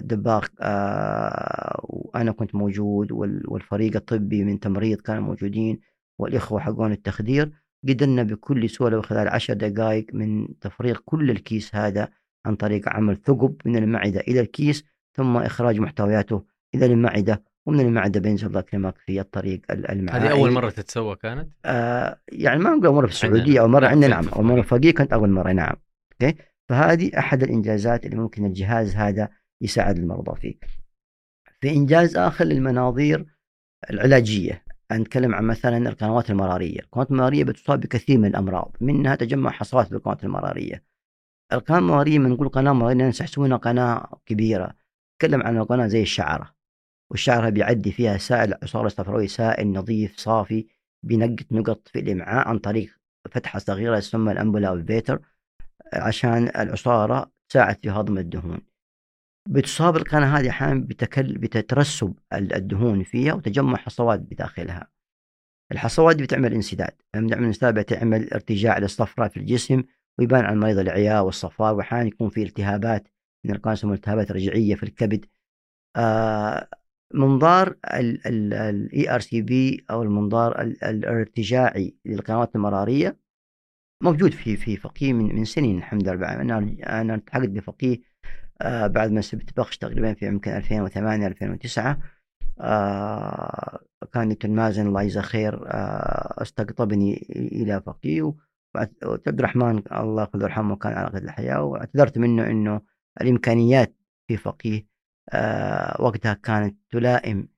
دباغ 0.00 0.46
آه 0.60 1.80
وأنا 1.82 2.32
كنت 2.32 2.54
موجود 2.54 3.12
والفريق 3.48 3.96
الطبي 3.96 4.44
من 4.44 4.60
تمريض 4.60 5.00
كانوا 5.00 5.22
موجودين 5.22 5.80
والإخوة 6.18 6.60
حقون 6.60 6.92
التخدير. 6.92 7.52
قدرنا 7.88 8.22
بكل 8.22 8.70
سهولة 8.70 9.02
خلال 9.02 9.28
عشر 9.28 9.54
دقائق 9.54 10.06
من 10.12 10.58
تفريغ 10.60 10.98
كل 11.04 11.30
الكيس 11.30 11.74
هذا 11.74 12.08
عن 12.46 12.56
طريق 12.56 12.88
عمل 12.88 13.16
ثقب 13.16 13.56
من 13.64 13.76
المعدة 13.76 14.20
إلى 14.20 14.40
الكيس 14.40 14.84
ثم 15.16 15.36
إخراج 15.36 15.80
محتوياته 15.80 16.44
إلى 16.74 16.86
المعدة 16.86 17.42
ومن 17.66 17.80
المعدة 17.80 18.20
بينزل 18.20 18.46
الله 18.46 18.60
يكرمك 18.60 18.94
في 18.98 19.20
الطريق 19.20 19.60
المعائي 19.70 20.26
هذه 20.26 20.30
أول 20.30 20.50
مرة 20.50 20.70
تتسوى 20.70 21.16
كانت؟ 21.16 21.48
آه 21.64 22.20
يعني 22.32 22.60
ما 22.60 22.70
نقول 22.70 22.94
مرة 22.94 23.06
في 23.06 23.12
السعودية 23.12 23.60
أو 23.60 23.68
مرة 23.68 23.86
عندنا 23.86 24.08
نعم 24.08 24.28
أو 24.28 24.42
مرة 24.42 24.62
فقيه 24.62 24.94
كانت 24.94 25.12
أول 25.12 25.30
مرة 25.30 25.52
نعم 25.52 25.74
أوكي؟ 26.22 26.36
فهذه 26.68 27.18
أحد 27.18 27.42
الإنجازات 27.42 28.06
اللي 28.06 28.16
ممكن 28.16 28.44
الجهاز 28.44 28.96
هذا 28.96 29.28
يساعد 29.60 29.98
المرضى 29.98 30.40
فيه. 30.40 30.54
في 31.60 31.70
إنجاز 31.70 32.16
آخر 32.16 32.44
للمناظير 32.44 33.26
العلاجية 33.90 34.64
نتكلم 34.92 35.34
عن 35.34 35.44
مثلا 35.44 35.76
القنوات 35.76 36.30
المرارية. 36.30 36.80
القنوات 36.80 37.10
المرارية 37.10 37.44
بتصاب 37.44 37.80
بكثير 37.80 38.18
من 38.18 38.28
الأمراض 38.28 38.76
منها 38.80 39.14
تجمع 39.14 39.50
حصوات 39.50 39.86
في 39.86 39.94
القنوات 39.94 40.24
المرارية. 40.24 40.84
القناة 41.52 41.78
المرارية 41.78 42.18
من 42.18 42.30
نقول 42.30 42.48
قناة 42.48 42.72
مرارية 42.72 43.08
نحسبونها 43.08 43.56
قناة 43.56 44.20
كبيرة. 44.26 44.74
نتكلم 45.14 45.42
عن 45.42 45.56
القناة 45.56 45.86
زي 45.86 46.02
الشعرة. 46.02 46.54
والشعرة 47.10 47.48
بيعدي 47.48 47.92
فيها 47.92 48.16
سائل 48.18 48.54
عصارة 48.62 48.88
صفراوي 48.88 49.28
سائل 49.28 49.72
نظيف 49.72 50.16
صافي 50.16 50.66
بينقط 51.02 51.52
نقط 51.52 51.88
في 51.88 51.98
الإمعاء 51.98 52.48
عن 52.48 52.58
طريق 52.58 52.96
فتحة 53.30 53.58
صغيرة 53.58 53.98
تسمى 53.98 54.32
ال 54.32 54.37
ampulla 54.37 54.68
of 54.68 54.74
Vater 54.74 55.20
عشان 55.92 56.48
العصارة 56.48 57.32
تساعد 57.48 57.78
في 57.82 57.90
هضم 57.90 58.18
الدهون. 58.18 58.60
بتصاب 59.48 59.96
القناة 59.96 60.38
هذه 60.38 60.50
أحيانا 60.50 60.80
بتكل 60.80 61.38
بتترسب 61.38 62.14
الدهون 62.32 63.02
فيها 63.02 63.34
وتجمع 63.34 63.76
حصوات 63.76 64.20
بداخلها. 64.20 64.88
الحصوات 65.72 66.16
بتعمل 66.16 66.54
انسداد. 66.54 66.94
لما 67.14 67.28
تعمل 67.30 67.44
انسداد 67.44 67.74
بتعمل 67.78 68.32
ارتجاع 68.32 68.78
للصفراء 68.78 69.28
في 69.28 69.36
الجسم 69.36 69.82
ويبان 70.18 70.44
على 70.44 70.54
المريض 70.54 70.78
العياء 70.78 71.24
والصفار 71.24 71.74
وأحيانا 71.74 72.06
يكون 72.06 72.30
في 72.30 72.42
التهابات 72.42 73.08
من 73.44 73.54
القناة 73.54 73.74
اسمها 73.74 73.94
التهابات 73.94 74.32
رجعية 74.32 74.74
في 74.74 74.82
الكبد. 74.82 75.24
آه 75.96 76.68
منظار 77.14 77.76
ال 77.94 79.14
ERCP 79.14 79.84
أو 79.90 80.02
المنظار 80.02 80.60
الارتجاعي 80.60 81.96
للقنوات 82.04 82.56
المرارية 82.56 83.21
موجود 84.02 84.32
في 84.32 84.56
في 84.56 84.76
فقيه 84.76 85.12
من 85.12 85.36
من 85.36 85.44
سنين 85.44 85.78
الحمد 85.78 86.08
لله 86.08 86.32
أنا 86.32 86.58
أنا 87.00 87.14
التحقت 87.14 87.48
بفقيه 87.48 88.00
آه 88.62 88.86
بعد 88.86 89.10
ما 89.12 89.20
سبت 89.20 89.56
بخش 89.56 89.78
تقريبا 89.78 90.14
في 90.14 90.26
يمكن 90.26 90.50
2008 90.50 91.26
2009 91.26 91.98
آه 92.60 93.78
كان 94.12 94.28
دكتور 94.28 94.50
مازن 94.50 94.86
الله 94.86 95.02
يجزاه 95.02 95.22
خير 95.22 95.66
آه 95.66 96.42
استقطبني 96.42 97.26
إلى 97.36 97.82
فقيه. 97.86 98.22
وعبد 98.74 99.38
الرحمن 99.38 99.82
الله 99.92 100.28
يرحمه 100.34 100.76
كان 100.76 100.92
على 100.92 101.08
قيد 101.08 101.22
الحياة. 101.22 101.62
واعتذرت 101.62 102.18
منه 102.18 102.46
إنه 102.46 102.80
الإمكانيات 103.20 103.96
في 104.28 104.36
فقيه 104.36 104.86
وقتها 106.00 106.34
كانت 106.34 106.76
تلائم 106.90 107.48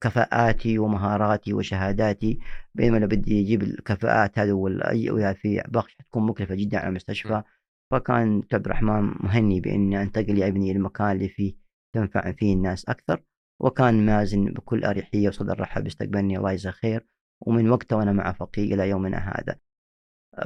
كفاءاتي 0.00 0.78
ومهاراتي 0.78 1.52
وشهاداتي 1.52 2.38
بينما 2.74 2.98
لو 2.98 3.06
بدي 3.06 3.40
أجيب 3.40 3.62
الكفاءات 3.62 4.38
هذه 4.38 5.32
في 5.32 5.62
بخش 5.68 5.96
تكون 5.96 6.26
مكلفة 6.26 6.54
جدا 6.54 6.78
على 6.78 6.88
المستشفى. 6.88 7.42
فكان 7.90 8.42
عبد 8.52 8.66
الرحمن 8.66 9.14
مهني 9.20 9.60
بإني 9.60 10.02
أنتقل 10.02 10.38
يا 10.38 10.48
ابني 10.48 10.72
المكان 10.72 11.10
اللي 11.10 11.28
فيه 11.28 11.54
تنفع 11.94 12.32
فيه 12.32 12.54
الناس 12.54 12.88
أكثر 12.88 13.22
وكان 13.60 14.06
مازن 14.06 14.44
بكل 14.44 14.84
أريحية 14.84 15.28
وصدر 15.28 15.60
رحب 15.60 15.86
استقبلني 15.86 16.38
الله 16.38 16.52
يجزاه 16.52 16.70
خير 16.70 17.06
ومن 17.40 17.70
وقته 17.70 17.96
وأنا 17.96 18.12
مع 18.12 18.32
فقيه 18.32 18.74
إلى 18.74 18.88
يومنا 18.88 19.18
هذا. 19.18 19.58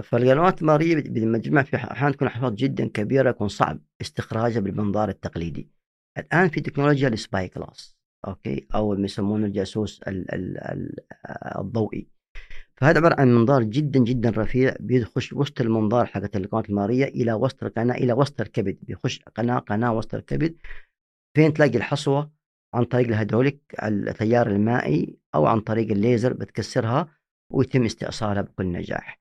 فالقنوات 0.03 0.62
المارية 0.62 0.94
بالمجمع 0.94 1.62
في 1.62 1.77
أحيانا 1.77 2.12
تكون 2.12 2.29
حصوات 2.29 2.53
جدا 2.53 2.88
كبيرة 2.88 3.31
يكون 3.31 3.49
صعب 3.49 3.81
استخراجها 4.01 4.61
بالمنظار 4.61 5.09
التقليدي. 5.09 5.70
الآن 6.18 6.49
في 6.49 6.61
تكنولوجيا 6.61 7.09
ال 7.09 7.49
SpyGlass 7.49 7.96
okay 8.27 8.67
أو 8.75 8.95
يسمونه 8.95 9.47
الجاسوس 9.47 10.01
الضوئي. 11.59 12.09
فهذا 12.77 12.99
عبارة 12.99 13.21
عن 13.21 13.35
منظار 13.35 13.62
جدا 13.62 14.01
جدا 14.01 14.31
رفيع 14.31 14.75
بيخش 14.81 15.33
وسط 15.33 15.61
المنظار 15.61 16.07
حقت 16.07 16.37
القناة 16.37 16.62
المارية 16.69 17.05
إلى 17.05 17.33
وسط 17.33 17.65
القناة 17.65 17.95
إلى 17.95 18.12
وسط 18.12 18.41
الكبد. 18.41 18.79
بيخش 18.83 19.23
قناة 19.37 19.59
قناة 19.59 19.93
وسط 19.93 20.15
الكبد. 20.15 20.57
فين 21.37 21.53
تلاقي 21.53 21.77
الحصوة؟ 21.79 22.31
عن 22.75 22.85
طريق 22.85 23.07
الهيدروليك 23.09 23.61
التيار 23.83 24.47
المائي 24.47 25.19
أو 25.35 25.47
عن 25.47 25.61
طريق 25.61 25.91
الليزر 25.91 26.33
بتكسرها 26.33 27.09
ويتم 27.53 27.85
استئصالها 27.85 28.43
بكل 28.43 28.73
نجاح. 28.73 29.21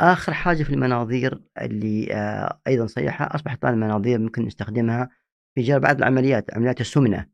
آخر 0.00 0.32
حاجة 0.32 0.62
في 0.62 0.70
المناظير 0.70 1.42
اللي 1.60 2.12
آه 2.14 2.60
أيضا 2.66 2.86
صيحة 2.86 3.24
أصبحت 3.34 3.64
الآن 3.64 3.74
المناظير 3.74 4.18
ممكن 4.18 4.44
نستخدمها 4.44 5.10
في 5.54 5.62
جرا- 5.62 5.78
بعض 5.78 5.96
العمليات 5.96 6.54
عمليات 6.54 6.80
السمنة. 6.80 7.26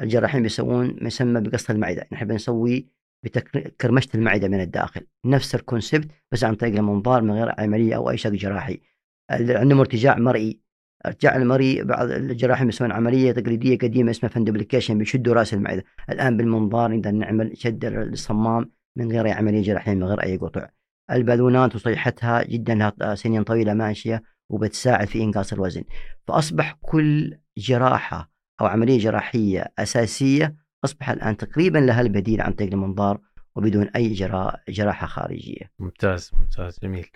الجراحين 0.00 0.42
بيسوون 0.42 0.96
ما 1.00 1.06
يسمى 1.06 1.40
بقص 1.40 1.70
المعدة. 1.70 2.06
نحن 2.12 2.26
بنسوي 2.26 2.88
بكرمشه 3.24 4.08
المعدة 4.14 4.48
من 4.48 4.60
الداخل. 4.60 5.00
نفس 5.26 5.54
ال 5.54 5.61
concept 5.61 6.08
بس 6.32 6.44
عن 6.44 6.54
طريق 6.54 6.76
المنظار 6.76 7.22
من 7.22 7.30
غير 7.30 7.54
عملية 7.58 7.96
أو 7.96 8.10
أي 8.10 8.16
شق 8.16 8.30
جراحي. 8.30 8.80
عندهم 9.30 9.80
ارتجاع 9.80 10.18
مريئي. 10.18 10.60
ارتجاع 11.06 11.36
المريئي 11.36 11.84
بعض 11.84 12.10
الجراحين 12.10 12.66
بيسوون 12.66 12.92
عملية 12.92 13.32
تقليدية 13.32 13.78
قديمة 13.78 14.10
اسمها 14.10 14.32
fundoplication 14.32 14.98
بيشدوا 14.98 15.34
رأس 15.34 15.54
المعدة. 15.54 15.84
الآن 16.10 16.36
بالمنظار 16.36 16.90
نقدر 16.90 17.10
نعمل 17.10 17.56
شد 17.56 17.84
الصمام 17.84 18.70
من 18.96 19.12
غير 19.12 19.26
أي 19.26 19.32
عملية 19.32 19.62
جراحية 19.62 19.94
من 19.94 20.04
غير 20.04 20.22
أي 20.22 20.36
قطع. 20.36 20.68
البالونات 21.10 21.74
وصيحتها 21.74 22.42
جدا 22.42 22.74
لها 22.74 23.14
سنين 23.14 23.42
طويلة 23.42 23.74
ماشية 23.74 24.22
وبتساعد 24.50 25.06
في 25.08 25.22
إنقاص 25.22 25.52
الوزن. 25.52 25.84
فأصبح 26.26 26.78
كل 26.82 27.38
جراحة 27.58 28.33
أو 28.60 28.66
عملية 28.66 28.98
جراحية 28.98 29.72
أساسية 29.78 30.56
أصبح 30.84 31.10
الآن 31.10 31.36
تقريبا 31.36 31.78
لها 31.78 32.00
البديل 32.00 32.40
عن 32.40 32.52
طريق 32.52 32.72
المنظار 32.72 33.20
وبدون 33.56 33.88
أي 33.88 34.12
جرا- 34.12 34.56
جراحة 34.68 35.06
خارجية. 35.06 35.70
ممتاز 35.78 36.30
ممتاز 36.38 36.78
جميل. 36.82 37.06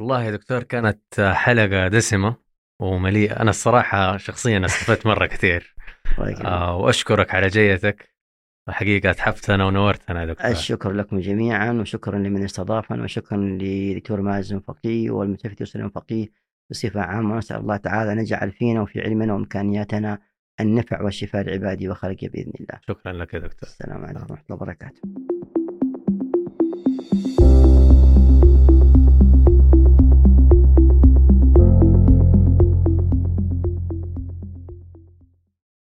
والله 0.00 0.22
يا 0.24 0.30
دكتور 0.30 0.62
كانت 0.62 1.20
حلقة 1.34 1.88
دسمة 1.88 2.36
ومليئة. 2.80 3.40
أنا 3.40 3.50
الصراحة 3.50 4.16
شخصيا 4.16 4.64
استفدت 4.64 5.06
مرة 5.06 5.26
كثير. 5.26 5.74
آه 6.44 6.76
وأشكرك 6.76 7.34
على 7.34 7.46
جيتك. 7.46 8.14
الحقيقة 8.68 9.10
أتحفتنا 9.10 9.64
ونورتنا 9.64 10.20
يا 10.20 10.26
دكتور. 10.26 10.46
الشكر 10.50 10.92
لكم 10.92 11.18
جميعا 11.20 11.72
وشكرا 11.72 12.18
لمن 12.18 12.44
استضافنا 12.44 13.02
وشكرا 13.04 13.38
لدكتور 13.60 14.20
مازن 14.20 14.60
فقيه 14.60 15.10
والمتفتي 15.10 15.62
وسلم 15.64 15.88
فقيه 15.88 16.28
بصفة 16.70 17.00
عامة. 17.00 17.34
ونسأل 17.34 17.56
الله 17.56 17.76
تعالى 17.76 18.12
أن 18.12 18.18
يجعل 18.18 18.52
فينا 18.52 18.80
وفي 18.82 19.00
علمنا 19.00 19.34
وإمكانياتنا 19.34 20.18
النفع 20.60 21.02
والشفاء 21.02 21.42
لعباده 21.42 21.90
وخلقه 21.90 22.28
بإذن 22.28 22.52
الله. 22.60 22.80
شكرا 22.88 23.12
لك 23.12 23.34
يا 23.34 23.38
دكتور. 23.38 23.68
السلام 23.68 24.04
عليكم 24.04 24.26
ورحمة 24.30 24.44
الله 24.50 24.56
وبركاته. 24.62 25.02